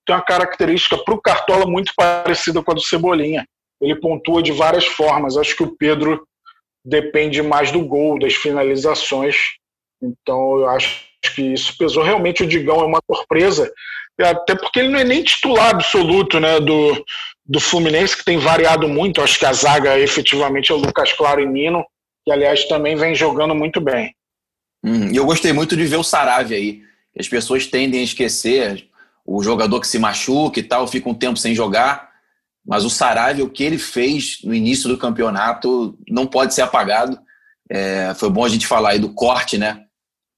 [0.05, 3.47] tem uma característica para o Cartola muito parecida com a do Cebolinha.
[3.81, 5.37] Ele pontua de várias formas.
[5.37, 6.27] Acho que o Pedro
[6.83, 9.37] depende mais do gol, das finalizações.
[10.01, 12.03] Então eu acho acho que isso pesou.
[12.03, 13.71] Realmente o Digão é uma surpresa,
[14.19, 17.05] até porque ele não é nem titular absoluto né, do,
[17.45, 19.21] do Fluminense, que tem variado muito.
[19.21, 21.85] Acho que a zaga efetivamente é o Lucas Claro e Nino,
[22.25, 24.13] que aliás também vem jogando muito bem.
[24.83, 26.81] Hum, eu gostei muito de ver o Saravia aí.
[27.17, 28.87] As pessoas tendem a esquecer
[29.25, 32.09] o jogador que se machuca e tal, fica um tempo sem jogar.
[32.65, 37.19] Mas o Saravia, o que ele fez no início do campeonato, não pode ser apagado.
[37.69, 39.85] É, foi bom a gente falar aí do corte, né?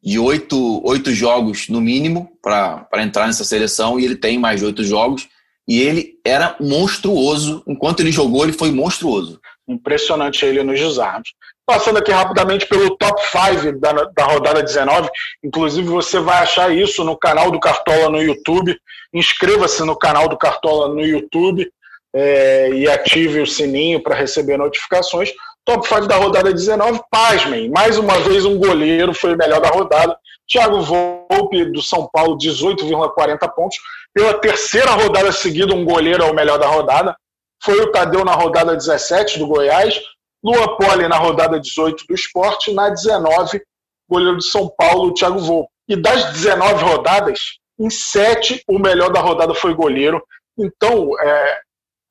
[0.04, 4.66] De oito, oito jogos no mínimo para entrar nessa seleção e ele tem mais de
[4.66, 5.28] oito jogos.
[5.68, 7.64] E ele era monstruoso.
[7.68, 9.39] Enquanto ele jogou, ele foi monstruoso.
[9.68, 11.30] Impressionante ele nos desarmes.
[11.66, 15.08] Passando aqui rapidamente pelo top 5 da, da rodada 19.
[15.43, 18.76] Inclusive, você vai achar isso no canal do Cartola no YouTube.
[19.14, 21.72] Inscreva-se no canal do Cartola no YouTube
[22.14, 25.32] é, e ative o sininho para receber notificações.
[25.66, 27.70] Top 5 da rodada 19, pasmem.
[27.70, 30.18] Mais uma vez, um goleiro foi o melhor da rodada.
[30.49, 33.78] Thiago Volpe, do São Paulo, 18,40 pontos.
[34.14, 37.16] Pela terceira rodada seguida, um goleiro é o melhor da rodada.
[37.64, 40.01] Foi o Tadeu na rodada 17 do Goiás.
[40.43, 42.74] Lua Poli na rodada 18 do Esporte.
[42.74, 43.62] Na 19,
[44.09, 45.70] goleiro do São Paulo, Thiago Volpe.
[45.88, 47.39] E das 19 rodadas,
[47.80, 50.22] em 7, o melhor da rodada foi goleiro.
[50.57, 51.59] Então, é,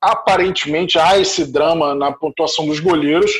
[0.01, 3.31] aparentemente há esse drama na pontuação dos goleiros,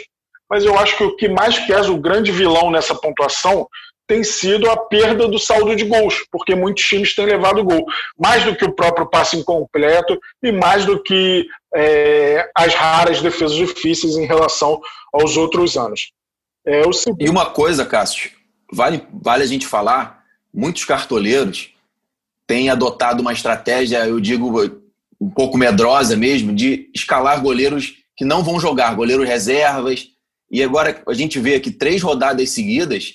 [0.49, 3.67] mas eu acho que o que mais pesa, o grande vilão nessa pontuação,
[4.05, 7.85] tem sido a perda do saldo de gols, porque muitos times têm levado gol.
[8.19, 13.55] Mais do que o próprio passe incompleto e mais do que é, as raras defesas
[13.55, 14.81] difíceis em relação
[15.13, 16.11] aos outros anos.
[16.67, 16.81] É.
[17.19, 18.31] E uma coisa, Cássio,
[18.71, 21.73] vale, vale a gente falar, muitos cartoleiros
[22.45, 24.80] têm adotado uma estratégia, eu digo,
[25.21, 30.07] um pouco medrosa mesmo, de escalar goleiros que não vão jogar, goleiros reservas.
[30.51, 33.13] E agora a gente vê aqui três rodadas seguidas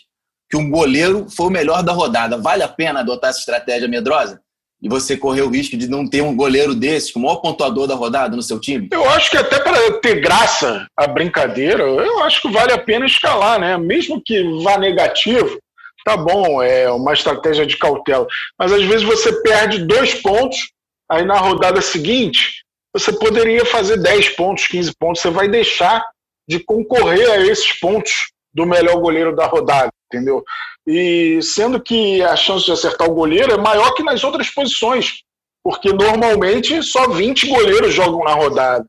[0.49, 2.39] que um goleiro foi o melhor da rodada.
[2.39, 4.41] Vale a pena adotar essa estratégia medrosa?
[4.81, 7.95] E você correr o risco de não ter um goleiro desse, o maior pontuador da
[7.95, 8.89] rodada no seu time?
[8.93, 13.07] Eu acho que até para ter graça a brincadeira, eu acho que vale a pena
[13.07, 13.77] escalar, né?
[13.79, 15.59] Mesmo que vá negativo,
[16.05, 18.27] tá bom, é uma estratégia de cautela.
[18.59, 20.71] Mas às vezes você perde dois pontos,
[21.09, 26.03] aí na rodada seguinte você poderia fazer 10 pontos, 15 pontos, você vai deixar
[26.49, 30.43] de concorrer a esses pontos do melhor goleiro da rodada, entendeu?
[30.87, 35.23] E sendo que a chance de acertar o goleiro é maior que nas outras posições,
[35.63, 38.87] porque normalmente só 20 goleiros jogam na rodada.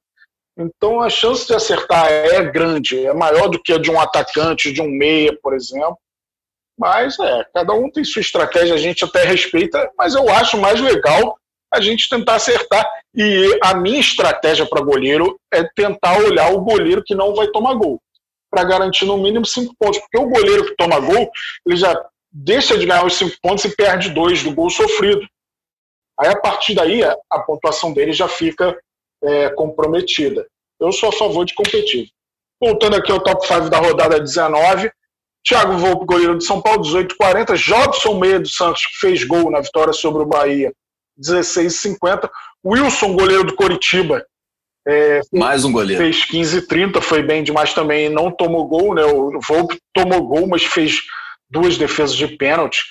[0.57, 4.71] Então a chance de acertar é grande, é maior do que a de um atacante,
[4.71, 5.97] de um meia, por exemplo.
[6.79, 10.79] Mas é, cada um tem sua estratégia, a gente até respeita, mas eu acho mais
[10.79, 11.37] legal
[11.73, 12.87] a gente tentar acertar.
[13.15, 17.73] E a minha estratégia para goleiro é tentar olhar o goleiro que não vai tomar
[17.73, 17.99] gol
[18.49, 19.99] para garantir no mínimo cinco pontos.
[19.99, 21.29] Porque o goleiro que toma gol,
[21.65, 21.95] ele já
[22.31, 25.27] deixa de ganhar os cinco pontos e perde dois do gol sofrido.
[26.19, 28.77] Aí, a partir daí, a pontuação dele já fica
[29.23, 30.47] é, comprometida.
[30.79, 32.09] Eu sou a favor de competir.
[32.61, 34.91] Voltando aqui ao top 5 da rodada 19,
[35.47, 37.55] Thiago Volpe, goleiro de São Paulo, 18,40.
[37.55, 40.73] Jobson Meia do Santos, que fez gol na vitória sobre o Bahia,
[41.19, 42.29] 16,50.
[42.65, 44.25] Wilson, goleiro do Coritiba,
[44.87, 46.01] é, Mais um goleiro.
[46.01, 48.07] Fez 15 30, foi bem demais também.
[48.07, 49.03] Não tomou gol, né?
[49.03, 51.01] O Volpe tomou gol, mas fez
[51.49, 52.85] duas defesas de pênalti.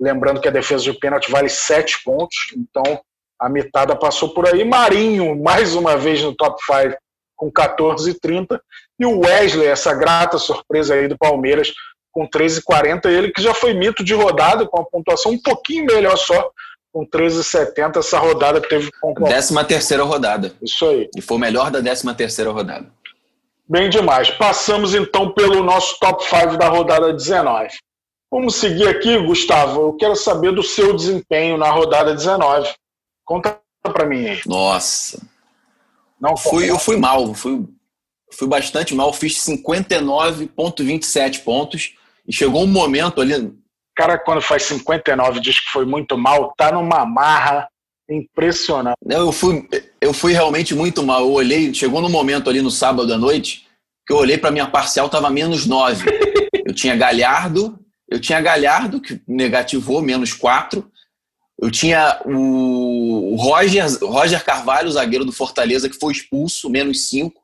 [0.00, 3.02] Lembrando que a defesa de pênalti vale 7 pontos, então
[3.38, 4.64] a mitada passou por aí.
[4.64, 6.96] Marinho, mais uma vez no top 5,
[7.36, 8.58] com 14 30.
[8.98, 11.70] E o Wesley, essa grata surpresa aí do Palmeiras,
[12.10, 13.10] com 13,40.
[13.10, 16.50] Ele que já foi mito de rodada, com a pontuação um pouquinho melhor só,
[16.92, 18.90] com 13,70 essa rodada teve
[19.26, 20.52] Décima terceira rodada.
[20.62, 21.08] Isso aí.
[21.16, 22.92] E foi o melhor da décima terceira rodada.
[23.66, 24.30] Bem demais.
[24.30, 27.70] Passamos então pelo nosso top 5 da rodada 19.
[28.30, 29.80] Vamos seguir aqui, Gustavo.
[29.80, 32.70] Eu quero saber do seu desempenho na rodada 19.
[33.24, 34.40] Conta para mim aí.
[34.46, 35.20] Nossa.
[36.20, 37.66] Não fui, eu fui mal, fui,
[38.30, 41.94] fui bastante mal, fiz 59,27 pontos
[42.28, 43.52] e chegou um momento ali
[43.94, 47.68] cara, quando faz 59 diz que foi muito mal, tá numa marra
[48.08, 48.96] impressionante.
[49.08, 49.66] Eu fui,
[50.00, 51.20] eu fui realmente muito mal.
[51.20, 53.66] Eu olhei, chegou no momento ali no sábado à noite,
[54.06, 56.04] que eu olhei para minha parcial, tava menos 9.
[56.66, 57.78] eu tinha Galhardo,
[58.08, 60.90] eu tinha Galhardo, que negativou, menos 4.
[61.60, 67.40] Eu tinha o Roger, Roger Carvalho, zagueiro do Fortaleza, que foi expulso, menos 5.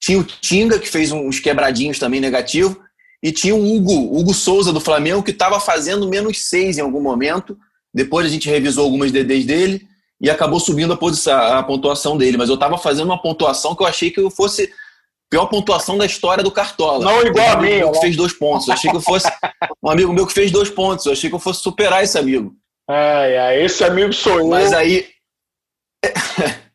[0.00, 2.80] Tinha o Tinga, que fez uns quebradinhos também negativo.
[3.22, 7.00] E tinha o Hugo, Hugo Souza do Flamengo, que estava fazendo menos seis em algum
[7.00, 7.58] momento.
[7.92, 9.86] Depois a gente revisou algumas DDs dele
[10.20, 12.36] e acabou subindo a, posição, a pontuação dele.
[12.36, 14.72] Mas eu estava fazendo uma pontuação que eu achei que eu fosse
[15.28, 17.04] pior pontuação da história do Cartola.
[17.04, 17.92] Não igual um a mim.
[17.92, 18.68] que fez dois pontos.
[18.68, 19.28] Eu achei que eu fosse
[19.82, 21.04] um amigo meu que fez dois pontos.
[21.04, 22.54] Eu achei que eu fosse superar esse amigo.
[22.88, 24.48] Ai, ai, esse amigo sou eu.
[24.48, 25.06] Mas aí.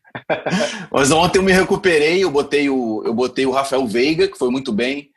[0.91, 4.49] Mas ontem eu me recuperei, eu botei o, eu botei o Rafael Veiga, que foi
[4.49, 5.12] muito bem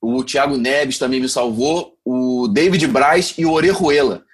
[0.00, 4.24] o Thiago Neves também me salvou, o David Braz e o Orejuela.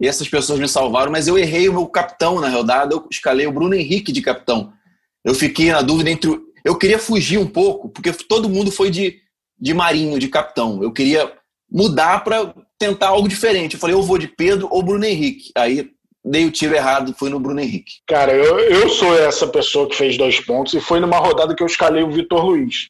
[0.00, 3.46] E essas pessoas me salvaram, mas eu errei o meu capitão na rodada, eu escalei
[3.46, 4.72] o Bruno Henrique de capitão.
[5.24, 6.40] Eu fiquei na dúvida entre.
[6.64, 9.20] Eu queria fugir um pouco, porque todo mundo foi de,
[9.58, 10.82] de Marinho, de capitão.
[10.82, 11.32] Eu queria
[11.70, 13.74] mudar para tentar algo diferente.
[13.74, 15.52] Eu falei, eu vou de Pedro ou Bruno Henrique.
[15.56, 15.88] Aí
[16.24, 17.94] dei o tiro errado, fui no Bruno Henrique.
[18.06, 21.62] Cara, eu, eu sou essa pessoa que fez dois pontos e foi numa rodada que
[21.62, 22.88] eu escalei o Vitor Luiz.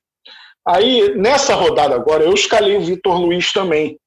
[0.66, 3.98] Aí, nessa rodada agora, eu escalei o Vitor Luiz também.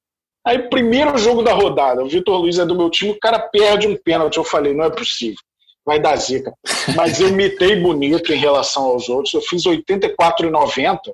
[0.46, 3.86] Aí, primeiro jogo da rodada, o Vitor Luiz é do meu time, o cara perde
[3.86, 4.36] um pênalti.
[4.36, 5.40] Eu falei, não é possível,
[5.84, 6.54] vai dar zica.
[6.96, 11.12] Mas eu mitei bonito em relação aos outros, eu fiz 84,90.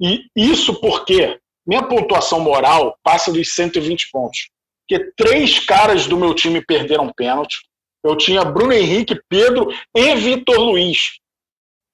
[0.00, 4.48] E isso porque minha pontuação moral passa dos 120 pontos.
[4.88, 7.58] Porque três caras do meu time perderam pênalti.
[8.02, 11.18] Eu tinha Bruno Henrique, Pedro e Vitor Luiz.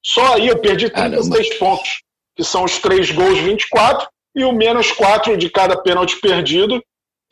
[0.04, 1.58] Só aí eu perdi 36 Caramba.
[1.58, 2.05] pontos
[2.36, 6.82] que são os três gols 24, e o menos 4 de cada pênalti perdido,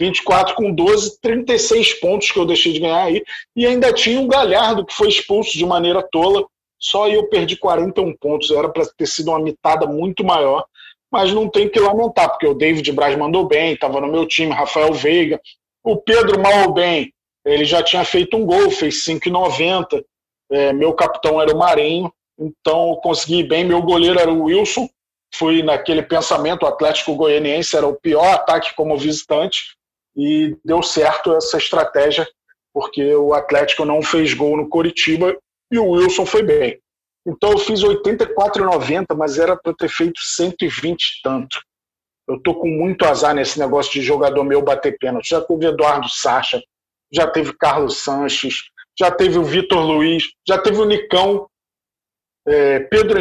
[0.00, 3.22] 24 com 12, 36 pontos que eu deixei de ganhar aí.
[3.55, 6.44] E ainda tinha o Galhardo, que foi expulso de maneira tola.
[6.80, 8.50] Só eu perdi 41 pontos.
[8.50, 10.64] Era para ter sido uma mitada muito maior.
[11.12, 14.52] mas não tem que lamentar, porque o David Braz mandou bem, estava no meu time,
[14.52, 15.40] Rafael Veiga.
[15.84, 17.12] O Pedro, mal ou bem,
[17.44, 20.02] ele já tinha feito um gol, fez 5,90.
[20.50, 23.64] É, meu capitão era o Marinho, então consegui bem.
[23.64, 24.89] Meu goleiro era o Wilson.
[25.35, 29.76] Fui naquele pensamento: o Atlético Goianiense era o pior ataque como visitante,
[30.16, 32.26] e deu certo essa estratégia,
[32.72, 35.37] porque o Atlético não fez gol no Coritiba
[35.70, 36.80] e o Wilson foi bem.
[37.26, 41.61] Então eu fiz 84,90, mas era para ter feito 120 tanto.
[42.28, 45.30] Eu tô com muito azar nesse negócio de jogador meu bater pênalti.
[45.30, 46.62] Já teve Eduardo Sacha,
[47.12, 48.64] já teve Carlos Sanches,
[48.99, 51.47] já teve o Vitor Luiz, já teve o Nicão,
[52.47, 53.18] é, Pedro,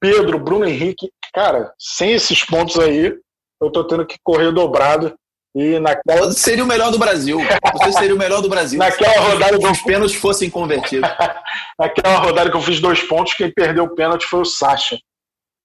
[0.00, 1.10] Pedro, Bruno Henrique.
[1.32, 3.14] Cara, sem esses pontos aí,
[3.60, 5.14] eu tô tendo que correr dobrado.
[5.54, 6.30] E naquela...
[6.32, 7.38] Seria o melhor do Brasil.
[7.72, 8.78] Você seria o melhor do Brasil.
[8.78, 11.08] naquela rodada que os pênaltis fossem convertidos.
[11.78, 14.98] naquela rodada que eu fiz dois pontos, quem perdeu o pênalti foi o Sacha,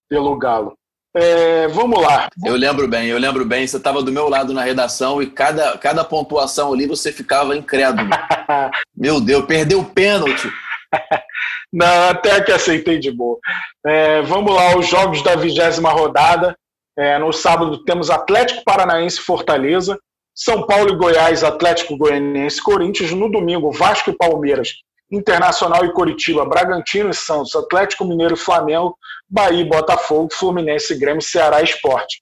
[0.09, 0.77] pelo Galo.
[1.13, 2.29] É, vamos lá.
[2.45, 3.67] Eu lembro bem, eu lembro bem.
[3.67, 8.09] Você estava do meu lado na redação e cada, cada pontuação ali você ficava incrédulo.
[8.95, 10.49] meu Deus, perdeu o pênalti.
[11.71, 13.39] Não, até que aceitei de boa.
[13.85, 16.55] É, vamos lá, os jogos da vigésima rodada.
[16.97, 19.97] É, no sábado temos Atlético Paranaense Fortaleza,
[20.35, 23.11] São Paulo e Goiás, Atlético Goianiense Corinthians.
[23.11, 24.73] No domingo, Vasco e Palmeiras,
[25.11, 28.97] Internacional e Coritiba, Bragantino e Santos, Atlético Mineiro e Flamengo,
[29.29, 32.21] Bahia e Botafogo, Fluminense e Grêmio, Ceará e Esporte.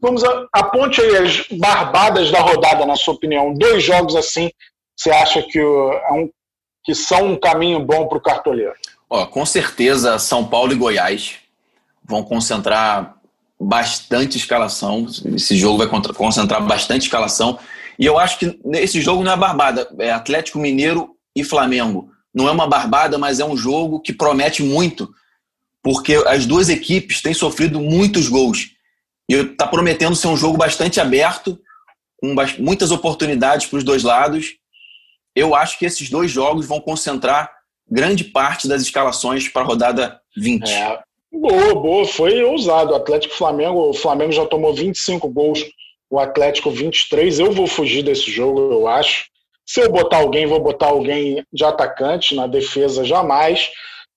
[0.00, 3.54] Vamos a, aponte aí as barbadas da rodada, na sua opinião.
[3.54, 4.50] Dois jogos assim,
[4.96, 6.30] você acha que, é um,
[6.84, 8.74] que são um caminho bom para o cartoleiro?
[9.08, 11.36] Ó, com certeza, São Paulo e Goiás
[12.04, 13.16] vão concentrar
[13.58, 15.06] bastante escalação.
[15.34, 17.58] Esse jogo vai concentrar bastante escalação.
[17.98, 22.10] E eu acho que esse jogo não é barbada, é Atlético Mineiro e Flamengo.
[22.34, 25.14] Não é uma barbada, mas é um jogo que promete muito,
[25.82, 28.70] porque as duas equipes têm sofrido muitos gols.
[29.28, 31.58] E está prometendo ser um jogo bastante aberto,
[32.16, 34.56] com muitas oportunidades para os dois lados.
[35.34, 37.50] Eu acho que esses dois jogos vão concentrar
[37.90, 40.70] grande parte das escalações para a rodada 20.
[40.70, 40.98] É,
[41.34, 42.06] Boa, boa.
[42.06, 42.92] Foi ousado.
[42.92, 45.64] O Atlético Flamengo, o Flamengo já tomou 25 gols,
[46.08, 47.40] o Atlético 23.
[47.40, 49.26] Eu vou fugir desse jogo, eu acho.
[49.66, 53.70] Se eu botar alguém, vou botar alguém de atacante, na defesa jamais.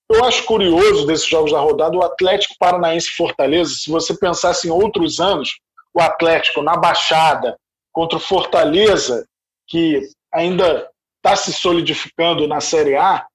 [0.09, 3.73] Eu acho curioso desses jogos da rodada o Atlético Paranaense Fortaleza.
[3.73, 5.57] Se você pensasse em outros anos,
[5.93, 7.57] o Atlético na Baixada
[7.91, 9.25] contra o Fortaleza,
[9.67, 10.01] que
[10.31, 10.87] ainda
[11.27, 13.27] está se solidificando na Série A,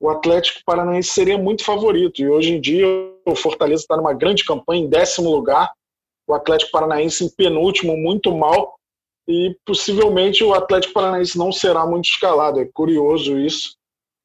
[0.00, 2.22] o Atlético Paranaense seria muito favorito.
[2.22, 2.86] E hoje em dia
[3.26, 5.70] o Fortaleza está numa grande campanha, em décimo lugar.
[6.26, 8.74] O Atlético Paranaense em penúltimo, muito mal.
[9.28, 12.60] E possivelmente o Atlético Paranaense não será muito escalado.
[12.60, 13.76] É curioso isso.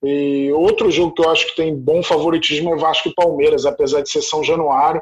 [0.04, 4.02] E outro jogo que eu acho que tem bom favoritismo é Vasco e Palmeiras, apesar
[4.02, 5.02] de ser São Januário.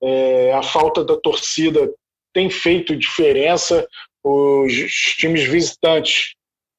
[0.00, 1.92] É, a falta da torcida
[2.32, 3.86] tem feito diferença.
[4.24, 4.72] Os
[5.18, 6.35] times visitantes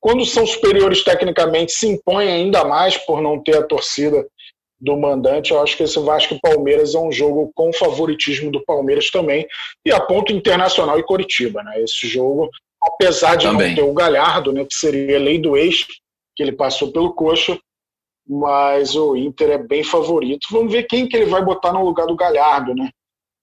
[0.08, 4.26] quando são superiores tecnicamente, se impõem ainda mais por não ter a torcida
[4.80, 5.52] do mandante.
[5.52, 9.46] Eu acho que esse Vasco e Palmeiras é um jogo com favoritismo do Palmeiras também.
[9.86, 11.62] E a ponto internacional e Coritiba.
[11.62, 11.82] Né?
[11.82, 12.50] Esse jogo,
[12.82, 13.68] apesar de também.
[13.68, 15.86] não ter o Galhardo, né, que seria lei do ex,
[16.38, 17.60] que ele passou pelo coxa,
[18.26, 20.48] mas o Inter é bem favorito.
[20.50, 22.92] Vamos ver quem que ele vai botar no lugar do Galhardo, né?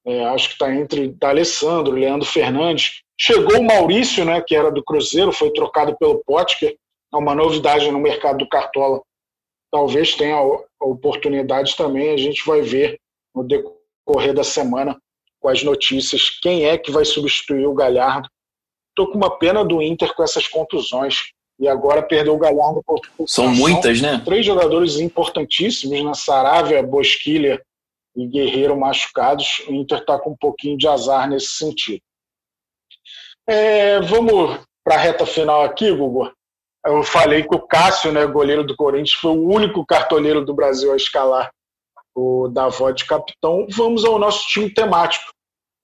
[0.06, 3.02] É, acho que está entre D'Alessandro, Leandro Fernandes.
[3.18, 6.76] Chegou o Maurício, né, que era do Cruzeiro, foi trocado pelo Potker.
[7.12, 9.00] É uma novidade no mercado do Cartola.
[9.70, 12.12] Talvez tenha a oportunidade também.
[12.12, 12.98] A gente vai ver
[13.34, 14.98] no decorrer da semana
[15.40, 18.28] com as notícias quem é que vai substituir o Galhardo.
[18.90, 21.32] Estou com uma pena do Inter com essas contusões.
[21.58, 24.20] E agora perdeu o Galhardo por São muitas, né?
[24.24, 26.14] Três jogadores importantíssimos, na né?
[26.14, 27.62] Saravia, Bosquilha
[28.16, 29.62] e Guerreiro machucados.
[29.68, 32.02] O Inter está com um pouquinho de azar nesse sentido.
[33.46, 36.32] É, vamos para a reta final aqui, Gugu.
[36.86, 40.92] Eu falei que o Cássio, né, goleiro do Corinthians, foi o único cartoleiro do Brasil
[40.92, 41.50] a escalar
[42.14, 43.66] o Davó de capitão.
[43.70, 45.32] Vamos ao nosso time temático.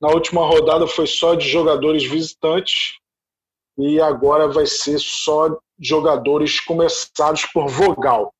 [0.00, 2.98] Na última rodada foi só de jogadores visitantes
[3.76, 8.32] e agora vai ser só jogadores começados por vogal.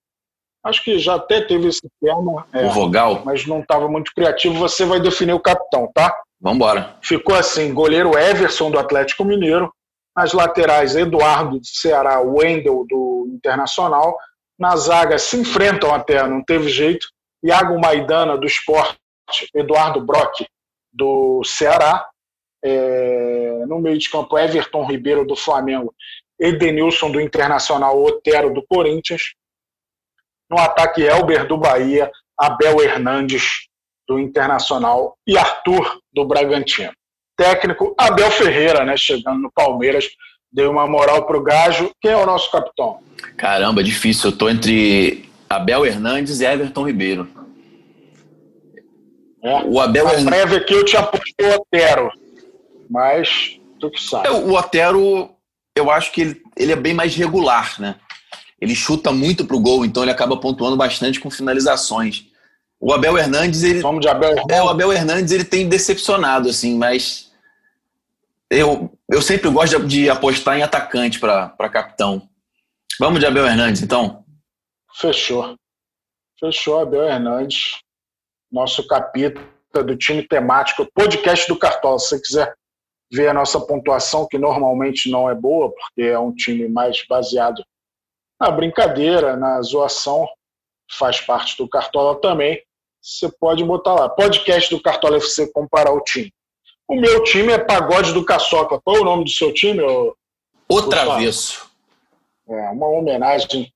[0.63, 2.47] Acho que já até teve esse tema.
[2.53, 3.23] É, o vogal?
[3.25, 4.59] Mas não estava muito criativo.
[4.59, 6.15] Você vai definir o capitão, tá?
[6.41, 6.97] Vamos embora.
[7.03, 9.73] Ficou assim: goleiro Everson do Atlético Mineiro,
[10.17, 14.17] nas laterais Eduardo do Ceará, Wendel do Internacional,
[14.59, 17.07] na zaga se enfrentam até, não teve jeito.
[17.43, 18.99] Iago Maidana do Esporte,
[19.55, 20.45] Eduardo Brock
[20.93, 22.07] do Ceará,
[22.63, 25.95] é, no meio de campo Everton Ribeiro do Flamengo,
[26.39, 29.35] Edenilson do Internacional, Otero do Corinthians.
[30.51, 33.69] No ataque Elber do Bahia, Abel Hernandes
[34.09, 36.93] do Internacional, e Arthur, do Bragantino.
[37.37, 40.09] Técnico Abel Ferreira, né, chegando no Palmeiras,
[40.53, 41.93] deu uma moral para o Gajo.
[42.01, 42.99] Quem é o nosso capitão?
[43.37, 44.31] Caramba, difícil.
[44.31, 47.29] Eu tô entre Abel Hernandes e Everton Ribeiro.
[49.43, 49.63] É.
[49.65, 50.31] O Abel Na Hernandes...
[50.31, 52.11] prévia aqui eu tinha posto o Otero,
[52.91, 54.29] mas tu que sabe.
[54.29, 55.31] É, o Otero,
[55.75, 57.95] eu acho que ele, ele é bem mais regular, né?
[58.61, 62.27] Ele chuta muito pro gol, então ele acaba pontuando bastante com finalizações.
[62.79, 63.81] O Abel Hernandes, ele.
[63.81, 64.57] Vamos de Abel Hernandes.
[64.57, 67.31] É, o Abel Hernandes ele tem decepcionado, assim, mas
[68.51, 72.29] eu, eu sempre gosto de, de apostar em atacante para capitão.
[72.99, 74.25] Vamos de Abel Hernandes, então?
[74.95, 75.57] Fechou.
[76.39, 77.79] Fechou, Abel Hernandes.
[78.51, 81.99] Nosso capítulo do time temático, podcast do Cartola.
[81.99, 82.55] Se você quiser
[83.11, 87.63] ver a nossa pontuação, que normalmente não é boa, porque é um time mais baseado
[88.41, 90.27] na brincadeira, na zoação,
[90.91, 92.61] faz parte do Cartola também.
[93.03, 96.33] Você pode botar lá, podcast do Cartola FC comparar o time.
[96.89, 98.81] O meu time é Pagode do Caçoca.
[98.81, 99.81] Qual é o nome do seu time?
[100.69, 101.71] O Travesso.
[102.49, 103.73] É uma homenagem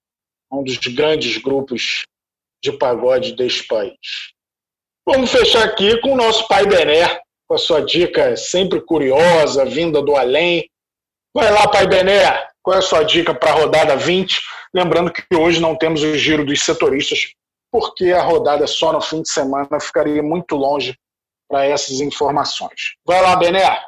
[0.50, 2.02] a um dos grandes grupos
[2.62, 3.94] de pagode deste país.
[5.06, 10.02] Vamos fechar aqui com o nosso pai Bené, com a sua dica sempre curiosa, vinda
[10.02, 10.68] do além.
[11.32, 14.40] Vai lá, pai Bené, qual é a sua dica para a rodada 20?
[14.74, 17.32] Lembrando que hoje não temos o giro dos setoristas,
[17.70, 20.96] porque a rodada só no fim de semana ficaria muito longe
[21.48, 22.96] para essas informações.
[23.06, 23.78] Vai lá, Bené!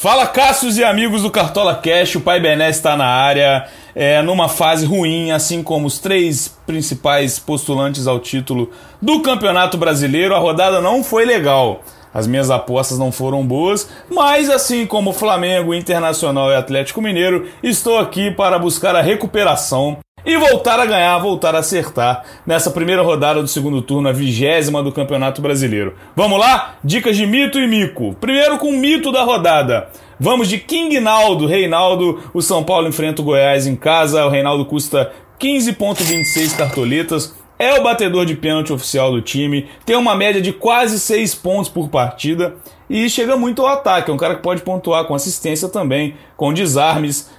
[0.00, 4.48] Fala Cássios e amigos do Cartola Cash, o Pai Bené está na área, é, numa
[4.48, 8.70] fase ruim, assim como os três principais postulantes ao título
[9.02, 10.36] do Campeonato Brasileiro.
[10.36, 11.82] A rodada não foi legal,
[12.12, 17.98] as minhas apostas não foram boas, mas assim como Flamengo, Internacional e Atlético Mineiro, estou
[17.98, 23.40] aqui para buscar a recuperação e voltar a ganhar, voltar a acertar nessa primeira rodada
[23.40, 25.94] do segundo turno, a vigésima do Campeonato Brasileiro.
[26.14, 26.74] Vamos lá?
[26.82, 28.14] Dicas de mito e mico.
[28.20, 29.88] Primeiro com o mito da rodada.
[30.20, 32.20] Vamos de King Naldo, Reinaldo.
[32.34, 34.26] O São Paulo enfrenta o Goiás em casa.
[34.26, 37.34] O Reinaldo custa 15,26 cartoletas.
[37.58, 39.68] É o batedor de pênalti oficial do time.
[39.84, 42.54] Tem uma média de quase 6 pontos por partida.
[42.88, 44.10] E chega muito ao ataque.
[44.10, 47.30] É um cara que pode pontuar com assistência também, com desarmes.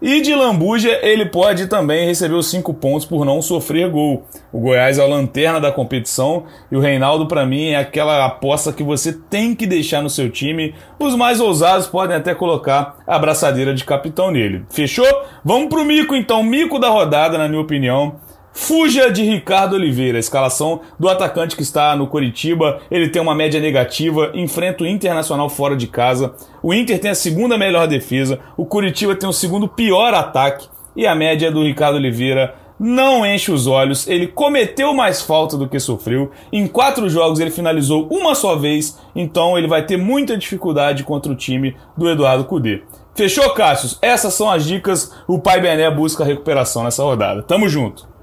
[0.00, 4.24] E de lambuja, ele pode também receber os 5 pontos por não sofrer gol.
[4.52, 8.72] O Goiás é a lanterna da competição e o Reinaldo, para mim, é aquela aposta
[8.72, 10.72] que você tem que deixar no seu time.
[11.00, 14.64] Os mais ousados podem até colocar a braçadeira de capitão nele.
[14.70, 15.08] Fechou?
[15.44, 16.44] Vamos pro mico então.
[16.44, 18.20] Mico da rodada, na minha opinião.
[18.60, 22.80] Fuja de Ricardo Oliveira, escalação do atacante que está no Coritiba.
[22.90, 26.34] Ele tem uma média negativa, enfrenta o Internacional fora de casa.
[26.62, 31.06] O Inter tem a segunda melhor defesa, o Coritiba tem o segundo pior ataque e
[31.06, 34.06] a média do Ricardo Oliveira não enche os olhos.
[34.08, 36.30] Ele cometeu mais falta do que sofreu.
[36.52, 41.32] Em quatro jogos ele finalizou uma só vez, então ele vai ter muita dificuldade contra
[41.32, 42.82] o time do Eduardo Cudê.
[43.14, 43.98] Fechou, Cássius?
[44.02, 45.14] Essas são as dicas.
[45.28, 47.42] O Pai Bené busca recuperação nessa rodada.
[47.42, 48.17] Tamo junto.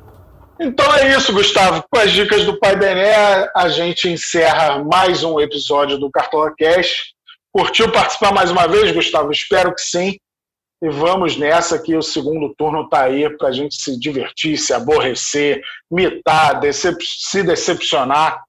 [0.59, 1.83] Então é isso, Gustavo.
[1.91, 7.13] Com as dicas do Pai Bené, a gente encerra mais um episódio do Cartola Cash.
[7.51, 9.31] Curtiu participar mais uma vez, Gustavo?
[9.31, 10.17] Espero que sim.
[10.81, 14.73] E vamos nessa que o segundo turno está aí para a gente se divertir, se
[14.73, 18.41] aborrecer, mitar, decep se decepcionar.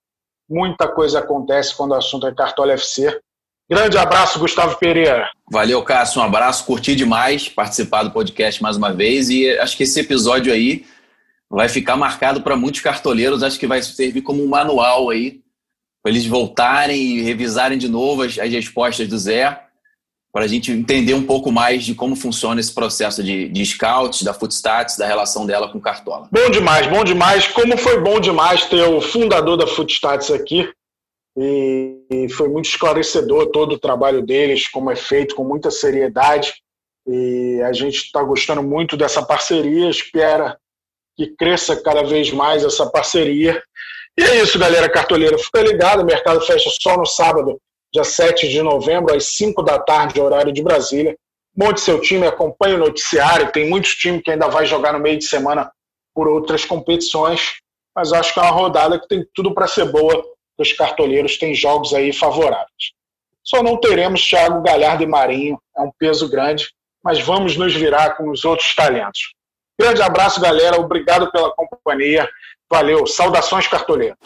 [0.49, 3.21] Muita coisa acontece quando o assunto é Cartola FC.
[3.69, 5.29] Grande abraço, Gustavo Pereira.
[5.51, 6.21] Valeu, Cássio.
[6.21, 6.65] Um abraço.
[6.65, 9.29] Curti demais participar do podcast mais uma vez.
[9.29, 10.85] E acho que esse episódio aí
[11.51, 13.43] vai ficar marcado para muitos cartoleiros.
[13.43, 15.41] Acho que vai servir como um manual aí,
[16.03, 19.63] para eles voltarem e revisarem de novo as, as respostas do Zé,
[20.33, 24.23] para a gente entender um pouco mais de como funciona esse processo de, de scouts,
[24.23, 26.29] da Footstats, da relação dela com Cartola.
[26.31, 27.47] Bom demais, bom demais.
[27.49, 30.71] Como foi bom demais ter o fundador da Footstats aqui.
[31.39, 36.55] E foi muito esclarecedor todo o trabalho deles, como é feito, com muita seriedade.
[37.07, 39.89] E a gente está gostando muito dessa parceria.
[39.89, 40.59] Espera
[41.17, 43.63] que cresça cada vez mais essa parceria.
[44.19, 45.39] E é isso, galera cartoleira.
[45.39, 47.61] Fica ligado, o mercado fecha só no sábado,
[47.93, 51.17] dia 7 de novembro, às 5 da tarde, horário de Brasília.
[51.57, 53.51] Monte seu time, acompanhe o noticiário.
[53.51, 55.71] Tem muitos times que ainda vai jogar no meio de semana
[56.15, 57.55] por outras competições,
[57.95, 60.23] mas acho que é uma rodada que tem tudo para ser boa.
[60.59, 62.93] Os cartoleiros têm jogos aí favoráveis.
[63.43, 66.71] Só não teremos Thiago Galhardo e Marinho, é um peso grande,
[67.03, 69.36] mas vamos nos virar com os outros talentos.
[69.79, 70.81] Grande abraço, galera.
[70.81, 72.29] Obrigado pela companhia.
[72.71, 73.07] Valeu.
[73.07, 74.19] Saudações cartoleiros.